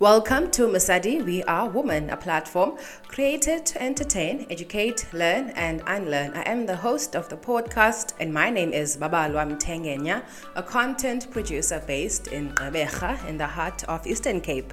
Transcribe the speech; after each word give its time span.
Welcome 0.00 0.52
to 0.52 0.68
Masadi 0.68 1.24
We 1.24 1.42
Are 1.42 1.68
Women, 1.68 2.10
a 2.10 2.16
platform 2.16 2.78
created 3.08 3.66
to 3.66 3.82
entertain, 3.82 4.46
educate, 4.48 5.12
learn, 5.12 5.50
and 5.56 5.82
unlearn. 5.88 6.34
I 6.34 6.42
am 6.42 6.66
the 6.66 6.76
host 6.76 7.16
of 7.16 7.28
the 7.28 7.36
podcast, 7.36 8.12
and 8.20 8.32
my 8.32 8.48
name 8.48 8.72
is 8.72 8.96
Babalwa 8.96 9.44
Mtengenya, 9.44 10.22
a 10.54 10.62
content 10.62 11.28
producer 11.32 11.82
based 11.84 12.28
in 12.28 12.50
Gqeberha 12.54 13.28
in 13.28 13.38
the 13.38 13.46
heart 13.48 13.82
of 13.88 14.06
Eastern 14.06 14.40
Cape. 14.40 14.72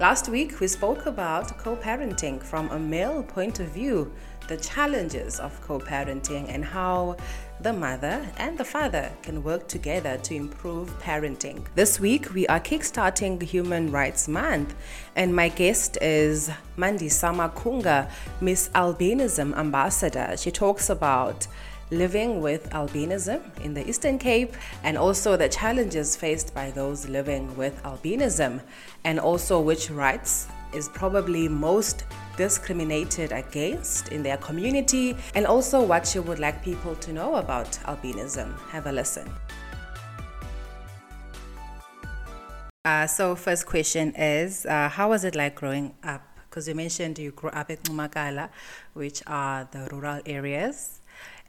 Last 0.00 0.28
week, 0.28 0.58
we 0.58 0.66
spoke 0.66 1.06
about 1.06 1.56
co 1.56 1.76
parenting 1.76 2.42
from 2.42 2.68
a 2.72 2.78
male 2.78 3.22
point 3.22 3.60
of 3.60 3.68
view, 3.68 4.10
the 4.48 4.56
challenges 4.56 5.38
of 5.38 5.60
co 5.60 5.78
parenting, 5.78 6.48
and 6.48 6.64
how 6.64 7.16
the 7.64 7.72
mother 7.72 8.20
and 8.36 8.58
the 8.58 8.64
father 8.64 9.10
can 9.22 9.42
work 9.42 9.66
together 9.68 10.18
to 10.18 10.34
improve 10.34 10.90
parenting. 11.00 11.64
This 11.74 11.98
week, 11.98 12.34
we 12.34 12.46
are 12.46 12.60
kickstarting 12.60 13.42
Human 13.42 13.90
Rights 13.90 14.28
Month, 14.28 14.74
and 15.16 15.34
my 15.34 15.48
guest 15.48 15.96
is 16.02 16.50
Mandisa 16.76 17.34
Makunga, 17.34 18.10
Miss 18.42 18.68
Albinism 18.74 19.56
Ambassador. 19.56 20.36
She 20.36 20.50
talks 20.50 20.90
about 20.90 21.46
living 21.90 22.42
with 22.42 22.68
albinism 22.70 23.40
in 23.64 23.72
the 23.72 23.88
Eastern 23.88 24.18
Cape 24.18 24.54
and 24.82 24.98
also 24.98 25.34
the 25.34 25.48
challenges 25.48 26.16
faced 26.16 26.54
by 26.54 26.70
those 26.70 27.08
living 27.08 27.56
with 27.56 27.82
albinism, 27.82 28.60
and 29.04 29.18
also 29.18 29.58
which 29.58 29.90
rights 29.90 30.48
is 30.74 30.90
probably 30.90 31.48
most 31.48 32.04
discriminated 32.36 33.32
against 33.32 34.08
in 34.08 34.22
their 34.22 34.36
community, 34.36 35.16
and 35.34 35.46
also 35.46 35.82
what 35.82 36.14
you 36.14 36.22
would 36.22 36.38
like 36.38 36.62
people 36.62 36.94
to 36.96 37.12
know 37.12 37.36
about 37.36 37.70
albinism. 37.84 38.58
Have 38.70 38.86
a 38.86 38.92
listen. 38.92 39.30
Uh, 42.84 43.06
so, 43.06 43.34
first 43.34 43.66
question 43.66 44.14
is 44.14 44.66
uh, 44.66 44.88
How 44.88 45.08
was 45.08 45.24
it 45.24 45.34
like 45.34 45.54
growing 45.54 45.94
up? 46.02 46.22
Because 46.50 46.68
you 46.68 46.74
mentioned 46.74 47.18
you 47.18 47.30
grew 47.32 47.50
up 47.50 47.70
in 47.70 47.78
Umakala, 47.78 48.50
which 48.92 49.22
are 49.26 49.66
the 49.72 49.88
rural 49.90 50.20
areas, 50.26 51.00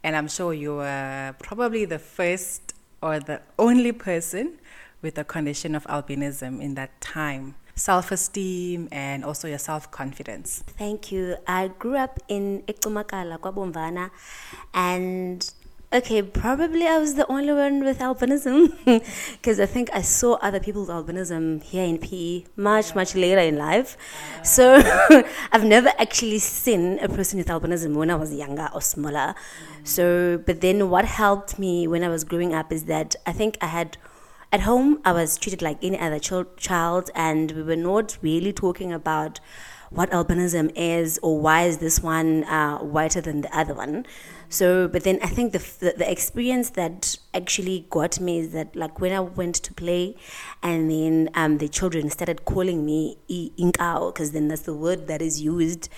and 0.02 0.16
I'm 0.16 0.28
sure 0.28 0.54
you 0.54 0.76
were 0.76 1.34
probably 1.38 1.84
the 1.84 1.98
first 1.98 2.74
or 3.02 3.20
the 3.20 3.40
only 3.58 3.92
person 3.92 4.58
with 5.02 5.18
a 5.18 5.24
condition 5.24 5.74
of 5.74 5.84
albinism 5.84 6.60
in 6.60 6.74
that 6.74 7.00
time 7.00 7.54
self 7.76 8.10
esteem 8.10 8.88
and 8.90 9.24
also 9.24 9.46
your 9.46 9.58
self 9.58 9.90
confidence? 9.90 10.64
Thank 10.66 11.12
you. 11.12 11.36
I 11.46 11.68
grew 11.68 11.96
up 11.96 12.18
in 12.28 12.62
Ikumakala, 12.66 13.38
Kwabomvana, 13.38 14.10
and 14.74 15.48
okay, 15.92 16.20
probably 16.22 16.86
I 16.86 16.98
was 16.98 17.14
the 17.14 17.26
only 17.28 17.52
one 17.52 17.84
with 17.84 18.00
albinism 18.00 18.72
because 19.32 19.60
I 19.60 19.66
think 19.66 19.88
I 19.92 20.02
saw 20.02 20.34
other 20.34 20.58
people 20.58 20.82
with 20.82 20.90
albinism 20.90 21.62
here 21.62 21.84
in 21.84 21.98
PE 21.98 22.44
much, 22.56 22.94
much 22.94 23.14
later 23.14 23.40
in 23.40 23.56
life. 23.56 23.96
So 24.42 24.82
I've 25.52 25.64
never 25.64 25.90
actually 25.98 26.38
seen 26.38 26.98
a 27.00 27.08
person 27.08 27.38
with 27.38 27.48
albinism 27.48 27.94
when 27.94 28.10
I 28.10 28.16
was 28.16 28.34
younger 28.34 28.68
or 28.74 28.80
smaller. 28.80 29.34
So, 29.84 30.42
but 30.44 30.60
then 30.60 30.90
what 30.90 31.04
helped 31.04 31.58
me 31.58 31.86
when 31.86 32.02
I 32.02 32.08
was 32.08 32.24
growing 32.24 32.52
up 32.52 32.72
is 32.72 32.84
that 32.84 33.14
I 33.24 33.32
think 33.32 33.56
I 33.60 33.66
had 33.66 33.96
at 34.52 34.60
home, 34.60 35.00
I 35.04 35.12
was 35.12 35.36
treated 35.36 35.62
like 35.62 35.82
any 35.82 35.98
other 35.98 36.18
ch- 36.18 36.56
child, 36.56 37.10
and 37.14 37.50
we 37.52 37.62
were 37.62 37.76
not 37.76 38.18
really 38.22 38.52
talking 38.52 38.92
about 38.92 39.40
what 39.90 40.10
albinism 40.10 40.72
is 40.74 41.18
or 41.22 41.38
why 41.40 41.62
is 41.62 41.78
this 41.78 42.00
one 42.00 42.42
uh, 42.44 42.78
whiter 42.78 43.20
than 43.20 43.42
the 43.42 43.56
other 43.56 43.74
one. 43.74 44.04
So, 44.48 44.88
but 44.88 45.02
then 45.02 45.18
I 45.22 45.26
think 45.26 45.52
the, 45.52 45.58
the, 45.58 45.94
the 45.98 46.10
experience 46.10 46.70
that 46.70 47.18
actually 47.34 47.86
got 47.90 48.20
me 48.20 48.40
is 48.40 48.52
that 48.52 48.74
like 48.76 49.00
when 49.00 49.12
I 49.12 49.20
went 49.20 49.56
to 49.56 49.74
play, 49.74 50.16
and 50.62 50.90
then 50.90 51.30
um, 51.34 51.58
the 51.58 51.68
children 51.68 52.10
started 52.10 52.44
calling 52.44 52.84
me 52.84 53.18
inkao 53.28 54.12
because 54.12 54.32
then 54.32 54.48
that's 54.48 54.62
the 54.62 54.74
word 54.74 55.08
that 55.08 55.20
is 55.20 55.40
used, 55.40 55.88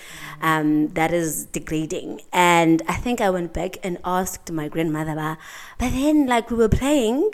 um, 0.41 0.89
that 0.89 1.13
is 1.13 1.47
degrading. 1.47 2.23
And 2.33 2.83
I 2.89 2.95
think 2.95 3.21
I 3.21 3.31
went 3.31 3.53
back 3.53 3.79
and 3.83 3.99
asked 4.05 4.51
my 4.51 4.69
grandmother, 4.69 5.37
but 5.79 5.91
then 5.91 6.27
like 6.27 6.51
we 6.51 6.57
were 6.57 6.69
playing 6.69 7.31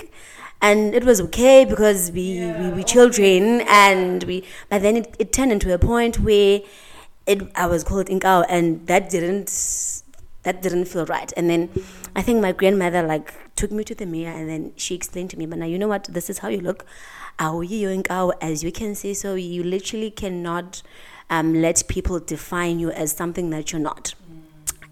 and 0.64 0.94
it 0.94 1.04
was 1.04 1.20
okay 1.20 1.66
because 1.66 2.10
we, 2.10 2.22
yeah. 2.22 2.58
we 2.62 2.74
were 2.74 2.82
children 2.82 3.60
and 3.68 4.24
we 4.24 4.42
but 4.70 4.80
then 4.80 4.96
it, 4.96 5.14
it 5.18 5.30
turned 5.30 5.52
into 5.52 5.74
a 5.74 5.78
point 5.78 6.20
where 6.20 6.62
it 7.26 7.42
I 7.54 7.66
was 7.66 7.84
called 7.84 8.06
Inkao 8.06 8.46
and 8.48 8.86
that 8.86 9.10
didn't 9.10 9.50
that 10.42 10.62
didn't 10.62 10.86
feel 10.86 11.06
right. 11.06 11.32
And 11.36 11.48
then 11.50 11.70
I 12.16 12.22
think 12.22 12.40
my 12.40 12.52
grandmother 12.52 13.02
like 13.02 13.34
took 13.56 13.70
me 13.70 13.84
to 13.84 13.94
the 13.94 14.06
mirror 14.06 14.32
and 14.32 14.48
then 14.48 14.72
she 14.76 14.94
explained 14.94 15.30
to 15.30 15.38
me 15.38 15.44
but 15.44 15.58
now 15.58 15.66
you 15.66 15.78
know 15.78 15.88
what? 15.88 16.04
This 16.04 16.30
is 16.30 16.38
how 16.38 16.48
you 16.48 16.60
look. 16.60 16.86
As 17.38 18.64
you 18.64 18.72
can 18.72 18.94
see 18.94 19.12
so 19.12 19.34
you 19.34 19.62
literally 19.62 20.10
cannot 20.10 20.82
um, 21.28 21.54
let 21.60 21.82
people 21.88 22.20
define 22.20 22.78
you 22.78 22.90
as 22.90 23.12
something 23.12 23.50
that 23.50 23.72
you're 23.72 23.80
not. 23.80 24.14
Mm. 24.30 24.40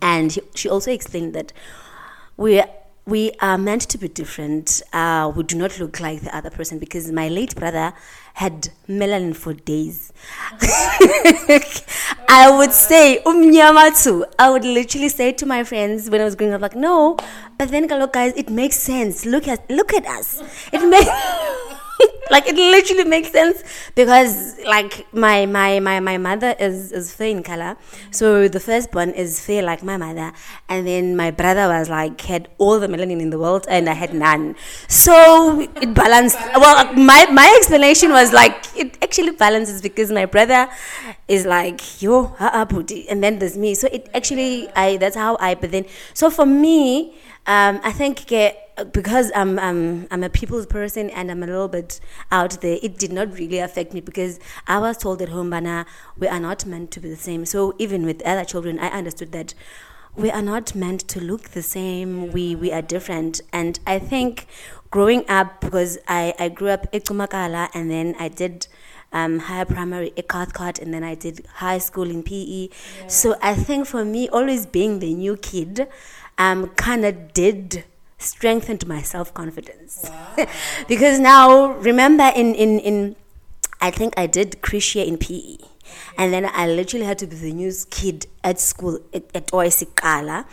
and 0.02 0.38
she 0.54 0.68
also 0.68 0.90
explained 0.90 1.34
that 1.34 1.52
we're 2.36 2.66
we 3.04 3.32
are 3.40 3.58
meant 3.58 3.82
to 3.82 3.98
be 3.98 4.08
different. 4.08 4.80
Uh, 4.92 5.32
we 5.34 5.42
do 5.42 5.56
not 5.56 5.78
look 5.80 5.98
like 5.98 6.20
the 6.20 6.34
other 6.36 6.50
person 6.50 6.78
because 6.78 7.10
my 7.10 7.28
late 7.28 7.56
brother 7.56 7.92
had 8.34 8.70
melanin 8.88 9.34
for 9.34 9.54
days. 9.54 10.12
I 12.28 12.56
would 12.56 12.72
say, 12.72 13.20
umnyamatu. 13.26 14.24
I 14.38 14.50
would 14.50 14.64
literally 14.64 15.08
say 15.08 15.32
to 15.32 15.46
my 15.46 15.64
friends 15.64 16.08
when 16.08 16.20
I 16.20 16.24
was 16.24 16.36
growing 16.36 16.54
up, 16.54 16.60
like, 16.60 16.76
no, 16.76 17.16
but 17.58 17.70
then, 17.70 17.88
guys, 17.88 18.32
it 18.36 18.48
makes 18.48 18.76
sense. 18.76 19.26
Look 19.26 19.48
at, 19.48 19.68
look 19.68 19.92
at 19.92 20.06
us. 20.06 20.40
It 20.72 20.86
makes. 20.88 21.68
like 22.30 22.46
it 22.46 22.56
literally 22.56 23.04
makes 23.04 23.30
sense 23.30 23.62
because 23.94 24.58
like 24.64 25.06
my 25.12 25.46
my 25.46 25.80
my, 25.80 26.00
my 26.00 26.18
mother 26.18 26.54
is 26.58 26.92
is 26.92 27.12
fair 27.14 27.28
in 27.28 27.42
color 27.42 27.76
so 28.10 28.48
the 28.48 28.60
first 28.60 28.82
firstborn 28.82 29.10
is 29.10 29.44
fair 29.44 29.62
like 29.62 29.82
my 29.82 29.96
mother. 29.96 30.32
And 30.68 30.86
then 30.86 31.16
my 31.16 31.30
brother 31.30 31.68
was 31.68 31.88
like 31.88 32.20
had 32.22 32.48
all 32.58 32.78
the 32.80 32.86
melanin 32.86 33.20
in 33.20 33.30
the 33.30 33.38
world 33.38 33.66
and 33.68 33.88
i 33.88 33.92
had 33.92 34.14
none. 34.14 34.56
So 34.88 35.60
it 35.60 35.94
balanced. 35.94 36.38
Well 36.56 36.92
my 36.94 37.26
my 37.30 37.54
explanation 37.58 38.10
was 38.10 38.32
like 38.32 38.54
it 38.76 38.98
actually 39.02 39.32
balances 39.32 39.82
because 39.82 40.10
my 40.10 40.26
brother 40.26 40.68
is 41.28 41.46
like 41.46 42.02
yo 42.02 42.34
booty. 42.68 43.08
And 43.08 43.22
then 43.22 43.38
there's 43.38 43.56
me. 43.56 43.74
So 43.74 43.88
it 43.92 44.08
actually 44.14 44.68
i 44.74 44.96
that's 44.96 45.16
how 45.16 45.36
i 45.40 45.54
but 45.54 45.70
then 45.70 45.84
so 46.14 46.30
for 46.30 46.46
me 46.46 47.14
um, 47.44 47.80
I 47.82 47.90
think 47.90 48.30
because 48.92 49.30
I'm, 49.34 49.58
I'm, 49.58 50.06
I'm 50.10 50.22
a 50.24 50.28
people's 50.28 50.66
person 50.66 51.10
and 51.10 51.30
I'm 51.30 51.42
a 51.42 51.46
little 51.46 51.68
bit 51.68 52.00
out 52.30 52.60
there, 52.60 52.78
it 52.82 52.98
did 52.98 53.12
not 53.12 53.32
really 53.38 53.58
affect 53.58 53.92
me 53.92 54.00
because 54.00 54.40
I 54.66 54.78
was 54.78 54.96
told 54.96 55.20
at 55.22 55.28
home, 55.28 55.50
Bana, 55.50 55.86
we 56.16 56.28
are 56.28 56.40
not 56.40 56.64
meant 56.66 56.90
to 56.92 57.00
be 57.00 57.08
the 57.08 57.16
same. 57.16 57.44
So 57.44 57.74
even 57.78 58.04
with 58.04 58.22
other 58.22 58.44
children, 58.44 58.78
I 58.78 58.88
understood 58.88 59.32
that 59.32 59.54
we 60.14 60.30
are 60.30 60.42
not 60.42 60.74
meant 60.74 61.00
to 61.08 61.20
look 61.20 61.50
the 61.50 61.62
same. 61.62 62.32
We, 62.32 62.54
we 62.54 62.72
are 62.72 62.82
different. 62.82 63.40
And 63.52 63.78
I 63.86 63.98
think 63.98 64.46
growing 64.90 65.28
up, 65.28 65.60
because 65.60 65.98
I, 66.08 66.34
I 66.38 66.48
grew 66.48 66.68
up 66.68 66.86
in 66.92 67.00
Kumakala 67.02 67.70
and 67.74 67.90
then 67.90 68.14
I 68.18 68.28
did 68.28 68.66
um, 69.12 69.40
higher 69.40 69.64
primary 69.64 70.12
at 70.16 70.28
Cathcart 70.28 70.78
and 70.78 70.92
then 70.92 71.04
I 71.04 71.14
did 71.14 71.46
high 71.54 71.78
school 71.78 72.10
in 72.10 72.22
PE. 72.22 72.68
Yeah. 72.68 73.06
So 73.06 73.36
I 73.42 73.54
think 73.54 73.86
for 73.86 74.04
me, 74.04 74.28
always 74.28 74.66
being 74.66 74.98
the 74.98 75.14
new 75.14 75.36
kid, 75.36 75.88
um, 76.38 76.68
kind 76.70 77.04
of 77.04 77.32
did 77.32 77.84
strengthened 78.22 78.86
my 78.86 79.02
self 79.02 79.32
confidence. 79.34 80.08
Wow. 80.08 80.46
because 80.88 81.18
now, 81.18 81.72
remember, 81.74 82.30
in, 82.34 82.54
in, 82.54 82.78
in, 82.78 83.16
I 83.80 83.90
think 83.90 84.14
I 84.16 84.26
did 84.26 84.62
Crisia 84.62 85.06
in 85.06 85.18
PE. 85.18 85.58
And 86.16 86.32
then 86.32 86.48
I 86.52 86.66
literally 86.68 87.04
had 87.04 87.18
to 87.18 87.26
be 87.26 87.36
the 87.36 87.52
new 87.52 87.72
kid 87.90 88.26
at 88.42 88.60
school 88.60 89.00
at, 89.12 89.24
at. 89.34 89.46
Mm 89.48 90.46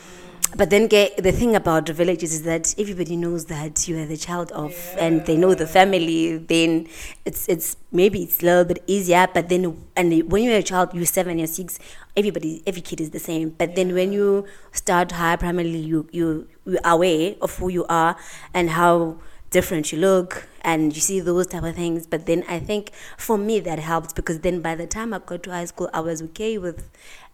but 0.56 0.70
then 0.70 0.88
the 0.88 1.32
thing 1.32 1.56
about 1.56 1.86
the 1.86 1.94
villages 1.94 2.34
is 2.34 2.44
that 2.44 2.74
everybody 2.78 3.16
knows 3.16 3.46
that 3.46 3.88
you 3.88 3.98
are 4.00 4.06
the 4.06 4.18
child 4.18 4.52
of 4.52 4.72
yeah. 4.72 5.06
and 5.06 5.26
they 5.26 5.38
know 5.38 5.54
the 5.54 5.68
family 5.68 6.38
then 6.38 6.88
it's 7.26 7.48
it's 7.48 7.78
maybe 7.92 8.24
it's 8.24 8.42
a 8.42 8.46
little 8.46 8.66
bit 8.66 8.84
easier 8.88 9.28
but 9.34 9.50
then 9.50 9.78
and 9.96 10.32
when 10.32 10.44
you're 10.44 10.58
a 10.58 10.64
child 10.64 10.90
you're 10.94 11.06
seven 11.06 11.38
you're 11.38 11.48
six 11.48 11.78
everybody 12.18 12.64
every 12.66 12.82
kid 12.82 13.00
is 13.00 13.12
the 13.12 13.20
same 13.20 13.50
but 13.52 13.76
then 13.76 13.94
when 13.94 14.12
you 14.12 14.46
start 14.72 15.12
high 15.12 15.36
primarily 15.36 15.78
you 15.80 16.08
you 16.12 16.48
you're 16.66 16.80
aware 16.84 17.36
of 17.42 17.56
who 17.58 17.70
you 17.70 17.86
are 17.88 18.16
and 18.54 18.72
how 18.72 19.18
different 19.52 19.92
you 19.92 20.00
look 20.00 20.48
and 20.62 20.96
you 20.96 21.02
see 21.02 21.20
those 21.20 21.48
type 21.48 21.64
of 21.64 21.76
things 21.76 22.06
but 22.08 22.26
then 22.26 22.44
i 22.48 22.60
think 22.60 22.92
for 23.18 23.38
me 23.38 23.60
that 23.60 23.80
helped 23.80 24.16
because 24.16 24.40
then 24.40 24.62
by 24.62 24.76
the 24.76 24.88
time 24.88 25.14
i 25.14 25.20
got 25.20 25.44
to 25.44 25.52
high 25.52 25.66
school 25.66 25.90
i 25.94 26.00
was 26.00 26.22
okay 26.22 26.58
with 26.58 26.90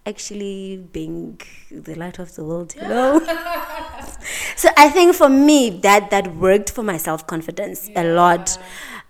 actually 0.06 0.77
being 0.92 1.39
the 1.72 1.95
light 1.95 2.19
of 2.19 2.36
the 2.36 2.44
world, 2.44 2.75
you 2.75 2.81
know. 2.83 3.19
so 4.56 4.69
I 4.77 4.89
think 4.89 5.16
for 5.16 5.30
me 5.30 5.72
that 5.81 6.12
that 6.12 6.36
worked 6.36 6.72
for 6.72 6.83
my 6.83 6.98
self 6.98 7.25
confidence 7.25 7.89
yeah. 7.89 8.04
a 8.04 8.13
lot. 8.13 8.57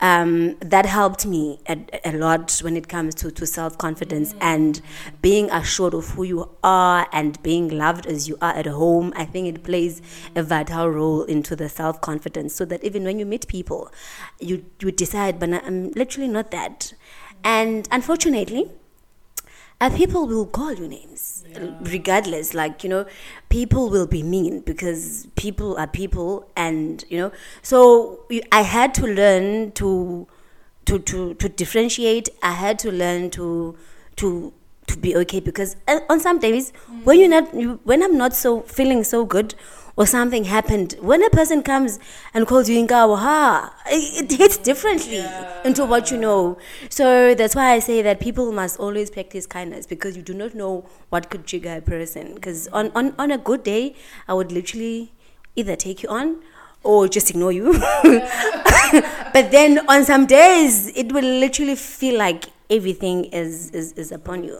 Um, 0.06 0.58
that 0.60 0.86
helped 0.86 1.26
me 1.26 1.60
a, 1.68 1.78
a, 2.06 2.12
lot 2.12 2.60
when 2.62 2.78
it 2.78 2.88
comes 2.88 3.16
to, 3.16 3.32
to 3.32 3.46
self 3.48 3.78
confidence 3.80 4.34
mm-hmm. 4.34 4.44
and 4.54 4.82
being 5.22 5.50
assured 5.50 5.96
of 5.96 6.10
who 6.10 6.24
you 6.24 6.50
are 6.64 7.08
and 7.12 7.42
being 7.42 7.70
loved 7.70 8.06
as 8.06 8.28
you 8.28 8.38
are 8.40 8.54
at 8.54 8.68
home. 8.68 9.14
I 9.16 9.26
think 9.26 9.48
it 9.48 9.64
plays 9.64 10.04
a 10.36 10.44
vital 10.44 10.90
role 10.90 11.24
into 11.24 11.56
the 11.56 11.70
self 11.70 12.02
confidence 12.02 12.54
so 12.54 12.66
that 12.66 12.84
even 12.84 13.04
when 13.04 13.18
you 13.18 13.26
meet 13.26 13.48
people, 13.48 13.92
you, 14.40 14.66
you 14.80 14.92
decide, 14.92 15.40
but 15.40 15.52
I'm 15.52 15.90
literally 15.92 16.28
not 16.28 16.52
that 16.52 16.94
And 17.46 17.88
unfortunately, 17.92 18.72
uh, 19.82 19.90
people 19.90 20.26
will 20.28 20.46
call 20.46 20.74
you 20.74 20.88
names 20.88 21.44
regardless 21.82 22.54
like 22.54 22.84
you 22.84 22.90
know 22.90 23.06
people 23.50 23.90
will 23.90 24.08
be 24.08 24.24
mean 24.24 24.62
because 24.62 25.28
people 25.36 25.78
are 25.78 25.88
people 25.88 26.50
and 26.56 27.04
you 27.10 27.18
know 27.18 27.32
so 27.62 28.26
i 28.52 28.62
had 28.62 28.94
to 28.94 29.06
learn 29.06 29.72
to 29.74 30.28
to 30.86 31.00
to, 31.00 31.34
to 31.36 31.50
differentiate. 31.50 32.30
I 32.42 32.52
had 32.52 32.80
to 32.80 32.92
learn 32.92 33.30
to 33.32 33.76
to 34.18 34.54
to 34.88 34.98
be 34.98 35.16
okay 35.18 35.40
because 35.40 35.76
uh, 35.88 36.00
on 36.10 36.20
some 36.20 36.40
days 36.40 36.72
when 37.04 37.20
you're 37.20 37.28
not 37.28 37.54
you, 37.56 37.80
when 37.84 38.04
i'm 38.04 38.18
not 38.20 38.36
so 38.36 38.62
feeling 38.62 39.04
so 39.04 39.26
good 39.26 39.56
or 39.98 40.06
something 40.06 40.44
happened 40.46 40.96
when 41.00 41.24
a 41.24 41.30
person 41.30 41.64
comes 41.64 42.00
and 42.34 42.48
calls 42.48 42.70
you 42.70 42.86
inkawa 42.86 43.18
ha 43.18 43.74
it, 43.88 44.32
it 44.32 44.38
hits 44.38 44.58
differently 44.58 45.24
into 45.64 45.86
what 45.86 46.12
you 46.12 46.18
know. 46.18 46.58
So 46.90 47.34
that's 47.36 47.56
why 47.56 47.72
i 47.74 47.80
say 47.80 48.02
that 48.02 48.20
people 48.20 48.52
must 48.52 48.80
always 48.80 49.10
practice 49.10 49.46
kindness 49.46 49.86
because 49.86 50.18
you 50.18 50.24
do 50.24 50.34
not 50.34 50.54
know 50.56 50.86
what 51.10 51.30
could 51.30 51.46
trigger 51.46 51.78
a 51.78 51.82
person. 51.82 52.36
Because 52.36 52.68
on, 52.70 52.92
on 52.96 53.14
on 53.18 53.32
a 53.32 53.38
good 53.38 53.64
day 53.64 53.96
i 54.28 54.34
would 54.34 54.52
literally 54.52 55.14
either 55.56 55.76
take 55.76 56.04
you 56.04 56.10
on 56.10 56.42
or 56.84 57.08
just 57.08 57.30
ignore 57.30 57.52
you. 57.52 57.74
But 59.34 59.52
then 59.52 59.80
on 59.90 60.06
some 60.06 60.26
days 60.26 60.88
it 60.96 61.12
will 61.12 61.26
literally 61.46 61.76
feel 61.76 62.18
like 62.18 62.46
everything 62.70 63.26
is 63.26 63.70
is, 63.72 63.92
is 63.94 64.12
upon 64.12 64.44
you 64.44 64.60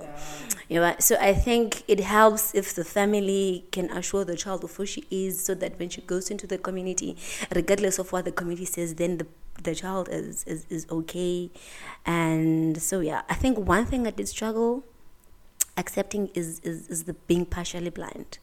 you 0.68 0.80
know, 0.80 0.96
so 1.00 1.16
I 1.20 1.34
think 1.34 1.84
it 1.88 2.00
helps 2.00 2.56
if 2.56 2.74
the 2.74 2.84
family 2.84 3.66
can 3.72 3.90
assure 3.92 4.26
the 4.26 4.36
child 4.36 4.64
of 4.64 4.76
who 4.76 4.86
she 4.86 5.04
is, 5.12 5.44
so 5.44 5.54
that 5.56 5.78
when 5.80 5.90
she 5.90 6.02
goes 6.02 6.32
into 6.32 6.48
the 6.48 6.58
community, 6.58 7.18
regardless 7.54 8.00
of 8.00 8.12
what 8.12 8.26
the 8.26 8.32
community 8.32 8.66
says, 8.66 8.96
then 8.96 9.18
the 9.18 9.28
the 9.62 9.76
child 9.76 10.10
is 10.12 10.44
is, 10.46 10.66
is 10.70 10.88
okay. 10.90 11.52
And 12.06 12.82
so 12.82 13.00
yeah, 13.00 13.22
I 13.30 13.36
think 13.36 13.60
one 13.60 13.86
thing 13.86 14.08
I 14.08 14.12
did 14.12 14.28
struggle 14.28 14.84
accepting 15.78 16.30
is 16.34 16.60
is, 16.62 16.88
is 16.88 17.04
the 17.04 17.14
being 17.14 17.46
partially 17.46 17.92
blind. 17.92 18.40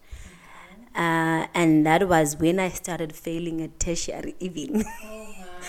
Uh, 0.95 1.47
and 1.55 1.87
that 1.87 2.07
was 2.07 2.37
when 2.37 2.61
I 2.61 2.69
started 2.69 3.15
failing 3.15 3.63
at 3.63 3.81
tertiary 3.81 4.37
even. 4.39 4.85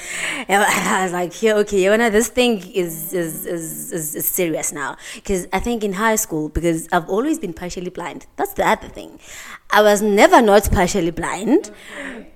I 0.50 1.04
was 1.04 1.14
like, 1.14 1.42
yeah, 1.42 1.56
okay, 1.56 1.84
you 1.84 1.96
know, 1.98 2.10
this 2.10 2.30
thing 2.30 2.60
is 2.72 3.14
is, 3.14 3.46
is, 3.46 3.92
is, 3.92 4.16
is 4.16 4.26
serious 4.26 4.72
now. 4.72 4.98
Because 5.16 5.48
I 5.54 5.60
think 5.60 5.84
in 5.84 5.94
high 5.94 6.16
school, 6.16 6.50
because 6.50 6.88
I've 6.92 7.10
always 7.10 7.40
been 7.40 7.54
partially 7.54 7.90
blind. 7.90 8.26
That's 8.36 8.54
the 8.54 8.68
other 8.68 8.88
thing. 8.88 9.20
I 9.72 9.82
was 9.82 10.02
never 10.02 10.42
not 10.42 10.72
partially 10.72 11.12
blind. 11.12 11.72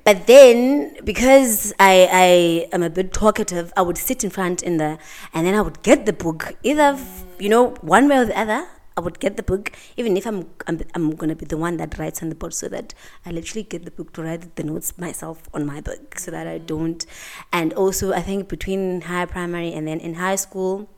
But 0.04 0.26
then, 0.26 0.96
because 1.04 1.74
I, 1.80 2.08
I 2.12 2.70
am 2.74 2.82
a 2.82 2.90
bit 2.90 3.14
talkative, 3.14 3.74
I 3.76 3.82
would 3.82 3.98
sit 3.98 4.24
in 4.24 4.30
front 4.30 4.64
in 4.64 4.78
the, 4.78 4.98
and 5.34 5.46
then 5.46 5.54
I 5.54 5.62
would 5.62 5.84
get 5.84 6.06
the 6.06 6.14
book, 6.14 6.56
either, 6.64 6.98
you 7.40 7.50
know, 7.50 7.72
one 7.82 8.08
way 8.08 8.18
or 8.18 8.26
the 8.26 8.40
other. 8.40 8.66
I 8.98 9.00
would 9.00 9.20
get 9.20 9.38
the 9.38 9.44
book, 9.44 9.72
even 9.96 10.18
if 10.18 10.26
I'm 10.26 10.50
I'm, 10.66 10.82
I'm 10.96 11.12
gonna 11.12 11.36
be 11.36 11.46
the 11.46 11.56
one 11.56 11.78
that 11.78 12.00
writes 12.00 12.24
on 12.24 12.30
the 12.30 12.36
board, 12.36 12.56
so 12.56 12.68
that 12.70 12.96
I 13.26 13.32
literally 13.32 13.64
get 13.64 13.86
the 13.86 13.92
book 13.92 14.12
to 14.14 14.24
write 14.24 14.56
the 14.56 14.64
notes 14.64 14.98
myself 14.98 15.48
on 15.54 15.68
my 15.68 15.82
book, 15.82 16.18
so 16.18 16.32
that 16.32 16.48
I 16.48 16.58
don't. 16.58 17.06
And 17.54 17.74
also, 17.74 18.12
I 18.12 18.22
think 18.22 18.50
between 18.50 19.02
high 19.02 19.26
primary 19.26 19.72
and 19.72 19.88
then 19.88 20.00
in 20.00 20.16
high 20.16 20.36
school, 20.36 20.90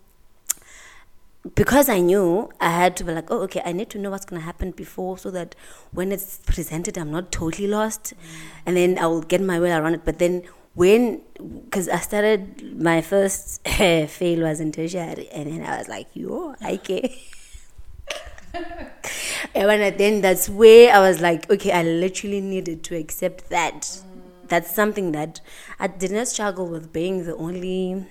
because 1.55 1.89
I 1.89 1.99
knew 1.99 2.49
I 2.61 2.69
had 2.69 2.95
to 2.97 3.03
be 3.03 3.13
like, 3.13 3.29
oh, 3.29 3.41
okay, 3.41 3.61
I 3.65 3.73
need 3.73 3.89
to 3.91 3.97
know 3.97 4.11
what's 4.11 4.25
gonna 4.25 4.41
happen 4.41 4.71
before, 4.71 5.17
so 5.17 5.29
that 5.31 5.55
when 5.91 6.13
it's 6.13 6.39
presented, 6.45 6.97
I'm 6.97 7.11
not 7.11 7.33
totally 7.33 7.67
lost, 7.67 8.13
mm. 8.13 8.17
and 8.65 8.77
then 8.77 8.97
I 8.97 9.07
will 9.07 9.23
get 9.23 9.41
my 9.41 9.59
way 9.59 9.73
around 9.73 9.93
it. 9.93 10.05
But 10.05 10.19
then 10.19 10.43
when, 10.73 11.21
because 11.65 11.89
I 11.89 11.99
started 11.99 12.81
my 12.81 13.01
first 13.01 13.67
fail 13.67 14.43
was 14.43 14.61
in 14.61 14.71
tertiary, 14.71 15.27
and 15.33 15.51
then 15.51 15.65
I 15.65 15.79
was 15.79 15.89
like, 15.89 16.07
yo, 16.13 16.55
I 16.61 16.77
care. 16.77 17.09
and 18.53 19.67
when 19.67 19.81
I, 19.81 19.89
then 19.91 20.21
that's 20.21 20.49
where 20.49 20.93
I 20.93 20.99
was 20.99 21.21
like, 21.21 21.49
okay, 21.49 21.71
I 21.71 21.83
literally 21.83 22.41
needed 22.41 22.83
to 22.85 22.95
accept 22.95 23.49
that. 23.49 24.01
That's 24.47 24.73
something 24.73 25.11
that 25.11 25.41
I 25.79 25.87
did 25.87 26.11
not 26.11 26.27
struggle 26.27 26.67
with 26.67 26.91
being 26.91 27.25
the 27.25 27.35
only 27.35 28.07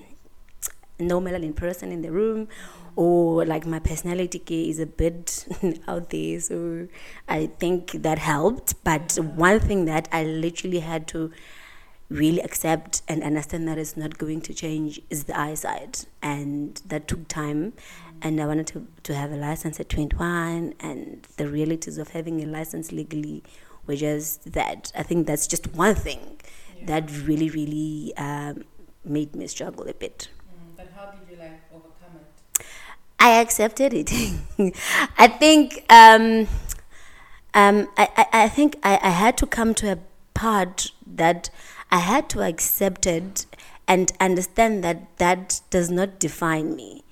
no 0.98 1.20
melanin 1.20 1.54
person 1.54 1.92
in 1.92 2.02
the 2.02 2.10
room 2.10 2.48
or 2.96 3.44
like 3.44 3.64
my 3.64 3.78
personality 3.78 4.42
is 4.68 4.80
a 4.80 4.86
bit 4.86 5.46
out 5.88 6.10
there 6.10 6.40
so 6.40 6.88
i 7.28 7.46
think 7.46 7.92
that 7.92 8.18
helped. 8.18 8.74
But 8.82 9.16
one 9.36 9.60
thing 9.60 9.84
that 9.84 10.08
i 10.10 10.24
literally 10.24 10.80
had 10.80 11.06
to 11.08 11.30
really 12.08 12.40
accept 12.40 13.02
and 13.06 13.22
understand 13.22 13.68
that 13.68 13.78
it's 13.78 13.96
not 13.96 14.16
going 14.18 14.40
to 14.40 14.54
change 14.54 15.00
is 15.10 15.24
the 15.24 15.38
eyesight. 15.38 16.06
And 16.22 16.80
that 16.86 17.06
took 17.06 17.28
time 17.28 17.74
and 18.22 18.40
i 18.40 18.46
wanted 18.46 18.66
to, 18.66 18.86
to 19.02 19.14
have 19.14 19.32
a 19.32 19.36
license 19.36 19.78
at 19.80 19.88
21 19.88 20.74
and 20.80 21.26
the 21.36 21.46
realities 21.48 21.98
of 21.98 22.08
having 22.10 22.42
a 22.42 22.46
license 22.46 22.92
legally 22.92 23.42
were 23.86 23.96
just 23.96 24.52
that 24.52 24.92
i 24.96 25.02
think 25.02 25.26
that's 25.26 25.46
just 25.46 25.66
one 25.74 25.94
thing 25.94 26.38
that 26.82 27.10
really 27.26 27.50
really 27.50 28.12
um, 28.16 28.64
made 29.04 29.34
me 29.34 29.46
struggle 29.46 29.86
a 29.88 29.94
bit 29.94 30.28
But 30.76 30.88
how 30.96 31.06
did 31.06 31.20
you 31.30 31.36
like 31.36 31.60
overcome 31.74 32.20
it? 32.20 32.64
I 33.18 33.40
accepted 33.40 33.92
it. 33.94 34.10
I 35.18 35.26
think 35.28 35.84
um, 35.90 36.46
um, 37.54 37.88
I, 37.96 38.08
I, 38.16 38.26
I 38.44 38.48
think 38.48 38.76
I, 38.82 38.98
I 39.02 39.10
had 39.10 39.36
to 39.38 39.46
come 39.46 39.74
to 39.74 39.92
a 39.92 39.98
part 40.34 40.92
that 41.06 41.50
I 41.90 41.98
had 41.98 42.28
to 42.30 42.42
accept 42.42 43.06
it 43.06 43.46
and 43.88 44.12
understand 44.20 44.84
that 44.84 45.16
that 45.18 45.60
does 45.70 45.90
not 45.90 46.18
define 46.20 46.76
me. 46.76 47.02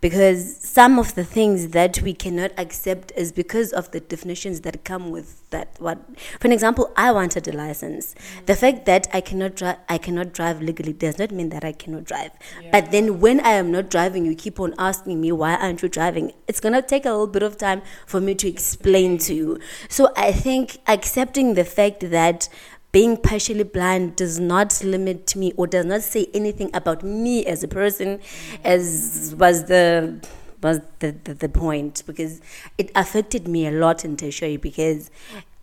Because 0.00 0.56
some 0.58 0.98
of 0.98 1.14
the 1.16 1.24
things 1.24 1.68
that 1.68 2.02
we 2.02 2.14
cannot 2.14 2.52
accept 2.56 3.12
is 3.16 3.32
because 3.32 3.72
of 3.72 3.90
the 3.90 3.98
definitions 3.98 4.60
that 4.60 4.84
come 4.84 5.10
with 5.10 5.48
that. 5.50 5.74
What, 5.78 5.98
for 6.38 6.48
example, 6.50 6.92
I 6.96 7.10
wanted 7.10 7.48
a 7.48 7.52
license. 7.52 8.14
The 8.46 8.54
fact 8.54 8.86
that 8.86 9.08
I 9.12 9.20
cannot 9.20 9.56
drive, 9.56 9.78
I 9.88 9.98
cannot 9.98 10.32
drive 10.32 10.62
legally 10.62 10.92
does 10.92 11.18
not 11.18 11.32
mean 11.32 11.48
that 11.48 11.64
I 11.64 11.72
cannot 11.72 12.04
drive. 12.04 12.30
But 12.70 12.92
then 12.92 13.18
when 13.18 13.40
I 13.40 13.50
am 13.50 13.72
not 13.72 13.90
driving, 13.90 14.24
you 14.24 14.36
keep 14.36 14.60
on 14.60 14.74
asking 14.78 15.20
me 15.20 15.32
why 15.32 15.56
aren't 15.56 15.82
you 15.82 15.88
driving? 15.88 16.32
It's 16.46 16.60
gonna 16.60 16.82
take 16.82 17.04
a 17.04 17.10
little 17.10 17.26
bit 17.26 17.42
of 17.42 17.56
time 17.56 17.82
for 18.06 18.20
me 18.20 18.34
to 18.36 18.48
explain 18.48 19.18
to 19.18 19.34
you. 19.34 19.58
So 19.88 20.12
I 20.16 20.32
think 20.32 20.78
accepting 20.86 21.54
the 21.54 21.64
fact 21.64 22.10
that 22.10 22.48
being 22.90 23.16
partially 23.16 23.64
blind 23.64 24.16
does 24.16 24.38
not 24.38 24.82
limit 24.82 25.36
me 25.36 25.52
or 25.56 25.66
does 25.66 25.84
not 25.84 26.02
say 26.02 26.26
anything 26.32 26.70
about 26.72 27.02
me 27.02 27.44
as 27.44 27.62
a 27.62 27.68
person 27.68 28.20
as 28.64 29.34
was 29.38 29.64
the 29.66 30.26
was 30.62 30.80
the, 30.98 31.14
the, 31.24 31.34
the 31.34 31.48
point 31.48 32.02
because 32.06 32.40
it 32.78 32.90
affected 32.96 33.46
me 33.46 33.66
a 33.66 33.70
lot 33.70 34.04
in 34.04 34.16
tertiary 34.16 34.56
because 34.56 35.10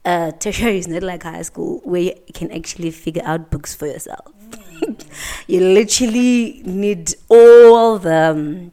uh, 0.05 0.31
tertiary 0.31 0.77
is 0.77 0.87
not 0.87 1.03
like 1.03 1.23
high 1.23 1.41
school 1.41 1.81
where 1.83 2.01
you 2.01 2.33
can 2.33 2.51
actually 2.51 2.91
figure 2.91 3.23
out 3.25 3.49
books 3.49 3.73
for 3.75 3.87
yourself. 3.87 4.31
you 5.47 5.59
literally 5.59 6.61
need 6.63 7.15
all 7.27 7.97
the 7.97 8.31
um, 8.31 8.71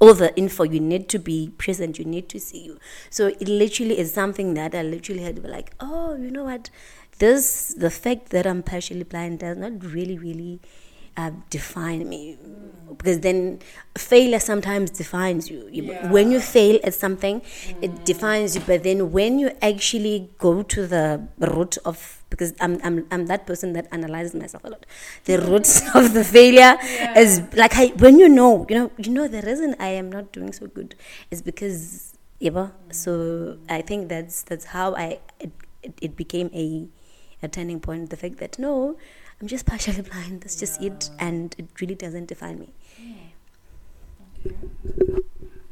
all 0.00 0.14
the 0.14 0.36
info 0.36 0.64
you 0.64 0.80
need 0.80 1.08
to 1.08 1.18
be 1.18 1.50
present 1.56 1.98
you 1.98 2.04
need 2.04 2.28
to 2.28 2.38
see 2.38 2.58
you 2.58 2.78
so 3.10 3.28
it 3.28 3.48
literally 3.48 3.98
is 3.98 4.12
something 4.12 4.54
that 4.54 4.74
i 4.74 4.82
literally 4.82 5.22
had 5.22 5.36
to 5.36 5.42
be 5.42 5.48
like 5.48 5.72
oh 5.80 6.14
you 6.16 6.30
know 6.30 6.44
what 6.44 6.68
this 7.18 7.74
the 7.78 7.90
fact 7.90 8.30
that 8.30 8.46
i'm 8.46 8.62
partially 8.62 9.04
blind 9.04 9.38
does 9.38 9.56
not 9.56 9.82
really 9.84 10.18
really 10.18 10.60
uh, 11.16 11.30
define 11.50 12.08
me. 12.08 12.36
Because 12.96 13.20
then 13.20 13.58
failure 13.96 14.38
sometimes 14.38 14.90
defines 14.90 15.50
you, 15.50 15.68
you 15.72 15.92
when 16.10 16.30
you 16.30 16.38
fail 16.40 16.78
at 16.84 16.94
something 16.94 17.42
it 17.82 18.04
defines 18.04 18.54
you. 18.54 18.62
But 18.66 18.82
then 18.84 19.10
when 19.10 19.38
you 19.38 19.50
actually 19.62 20.30
go 20.38 20.62
to 20.62 20.86
the 20.86 21.26
root 21.38 21.76
of 21.84 22.22
because 22.30 22.52
I'm, 22.60 22.80
I'm, 22.84 23.06
I'm 23.10 23.26
that 23.26 23.46
person 23.46 23.72
that 23.74 23.86
analyzes 23.92 24.34
myself 24.34 24.64
a 24.64 24.70
lot. 24.70 24.86
The 25.24 25.40
roots 25.40 25.82
of 25.94 26.14
the 26.14 26.24
failure 26.24 26.76
is 27.16 27.42
like 27.54 27.76
I, 27.76 27.86
when 27.98 28.18
you 28.18 28.28
know 28.28 28.66
you 28.68 28.76
know 28.76 28.90
you 28.98 29.10
know 29.10 29.26
the 29.28 29.42
reason 29.42 29.74
i 29.78 29.88
am 29.88 30.10
not 30.10 30.32
doing 30.32 30.52
so 30.52 30.66
good 30.66 30.94
is 31.30 31.42
because 31.42 32.16
yeah 32.40 32.68
so 32.90 33.58
i 33.68 33.80
think 33.80 34.08
that's 34.08 34.42
that's 34.42 34.66
how 34.66 34.94
i 34.94 35.18
it, 35.40 35.52
it, 35.82 35.94
it 36.00 36.16
became 36.16 36.50
a 36.52 36.88
a 37.44 37.48
turning 37.48 37.80
point. 37.80 38.10
The 38.10 38.16
fact 38.16 38.38
that 38.38 38.58
no 38.58 38.96
i'm 39.40 39.48
just 39.48 39.66
partially 39.66 40.02
blind. 40.10 40.42
That's 40.42 40.56
just 40.56 40.80
it. 40.82 41.10
And 41.18 41.54
it 41.58 41.66
really 41.80 41.94
doesn't 41.94 42.26
define 42.26 42.58
me. 42.58 42.70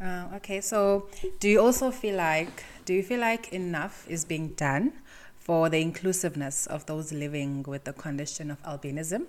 Uh, 0.00 0.26
okay, 0.35 0.61
so 0.61 1.07
do 1.38 1.49
you 1.49 1.61
also 1.61 1.91
feel 1.91 2.17
like 2.17 2.64
do 2.85 2.93
you 2.93 3.02
feel 3.02 3.21
like 3.21 3.52
enough 3.52 4.05
is 4.09 4.25
being 4.25 4.49
done 4.49 4.93
for 5.38 5.69
the 5.69 5.81
inclusiveness 5.81 6.67
of 6.67 6.87
those 6.87 7.12
living 7.12 7.62
with 7.64 7.85
the 7.85 7.93
condition 7.93 8.50
of 8.50 8.62
albinism 8.62 9.26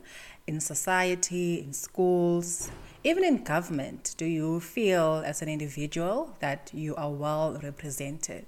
in 0.48 0.60
society, 0.60 1.60
in 1.60 1.74
schools, 1.74 2.72
even 3.04 3.24
in 3.24 3.44
government? 3.44 4.16
Do 4.18 4.26
you 4.26 4.60
feel 4.60 5.24
as 5.26 5.42
an 5.42 5.50
individual 5.50 6.36
that 6.40 6.72
you 6.74 6.96
are 6.96 7.12
well 7.12 7.60
represented? 7.62 8.46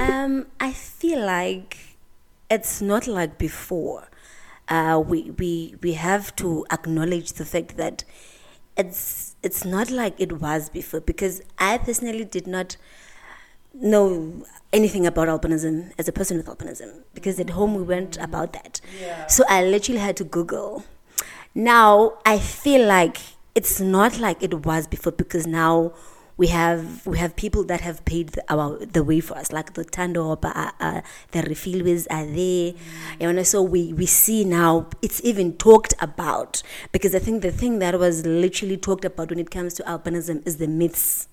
Um, 0.00 0.46
I 0.58 0.72
feel 0.72 1.24
like 1.24 1.96
it's 2.50 2.80
not 2.80 3.06
like 3.06 3.38
before. 3.38 4.08
uh, 4.68 5.02
we 5.04 5.32
we 5.40 5.74
we 5.82 5.94
have 5.94 6.34
to 6.36 6.64
acknowledge 6.70 7.32
the 7.32 7.44
fact 7.44 7.76
that 7.76 8.04
it's 8.76 9.34
it's 9.42 9.64
not 9.64 9.90
like 9.90 10.14
it 10.18 10.32
was 10.40 10.68
before 10.70 11.00
because 11.00 11.42
I 11.58 11.78
personally 11.78 12.24
did 12.24 12.46
not 12.46 12.76
know 13.74 14.44
anything 14.72 15.06
about 15.06 15.26
albinism 15.28 15.90
as 15.98 16.06
a 16.08 16.12
person 16.12 16.36
with 16.36 16.46
albinism 16.46 17.02
because 17.14 17.40
at 17.40 17.50
home 17.50 17.74
we 17.74 17.82
weren't 17.82 18.16
about 18.18 18.52
that. 18.52 18.80
Yeah. 19.00 19.26
So 19.26 19.42
I 19.48 19.64
literally 19.64 20.00
had 20.00 20.16
to 20.18 20.24
Google. 20.24 20.84
Now 21.54 22.18
I 22.24 22.38
feel 22.38 22.86
like 22.86 23.18
it's 23.56 23.80
not 23.80 24.20
like 24.20 24.40
it 24.42 24.64
was 24.64 24.86
before 24.86 25.12
because 25.12 25.46
now 25.48 25.92
we 26.40 26.46
have 26.46 27.06
we 27.06 27.18
have 27.18 27.36
people 27.36 27.64
that 27.64 27.82
have 27.82 28.02
paid 28.06 28.30
the, 28.30 28.42
our 28.50 28.78
the 28.86 29.04
way 29.04 29.20
for 29.20 29.36
us, 29.36 29.52
like 29.52 29.74
the 29.74 29.84
Thando, 29.84 30.42
uh, 30.42 30.70
uh, 30.80 31.02
the 31.32 31.42
Refilwes 31.42 32.06
are 32.10 32.24
there, 32.24 32.72
you 33.20 33.30
know. 33.30 33.42
So 33.42 33.60
we 33.60 33.92
we 33.92 34.06
see 34.06 34.44
now 34.44 34.88
it's 35.02 35.22
even 35.22 35.52
talked 35.58 35.92
about 36.00 36.62
because 36.92 37.14
I 37.14 37.18
think 37.18 37.42
the 37.42 37.52
thing 37.52 37.78
that 37.80 37.98
was 37.98 38.24
literally 38.24 38.78
talked 38.78 39.04
about 39.04 39.28
when 39.28 39.38
it 39.38 39.50
comes 39.50 39.74
to 39.74 39.82
albinism 39.82 40.46
is 40.46 40.56
the 40.56 40.66
myths. 40.66 41.28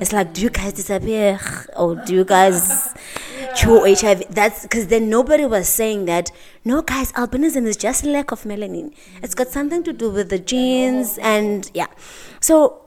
It's 0.00 0.12
like, 0.12 0.32
do 0.32 0.42
you 0.42 0.50
guys 0.50 0.74
disappear 0.74 1.40
or 1.76 1.96
do 1.96 2.14
you 2.14 2.24
guys 2.24 2.94
cure 3.56 3.84
HIV? 3.84 4.26
That's 4.30 4.62
because 4.62 4.86
then 4.86 5.10
nobody 5.10 5.44
was 5.44 5.68
saying 5.68 6.04
that. 6.04 6.30
No, 6.64 6.82
guys, 6.82 7.10
albinism 7.14 7.66
is 7.66 7.76
just 7.76 8.04
lack 8.04 8.30
of 8.30 8.44
melanin. 8.44 8.94
It's 9.24 9.34
got 9.34 9.48
something 9.48 9.82
to 9.82 9.92
do 9.92 10.08
with 10.08 10.28
the 10.30 10.38
genes 10.38 11.18
and 11.18 11.68
yeah. 11.74 11.88
So 12.38 12.81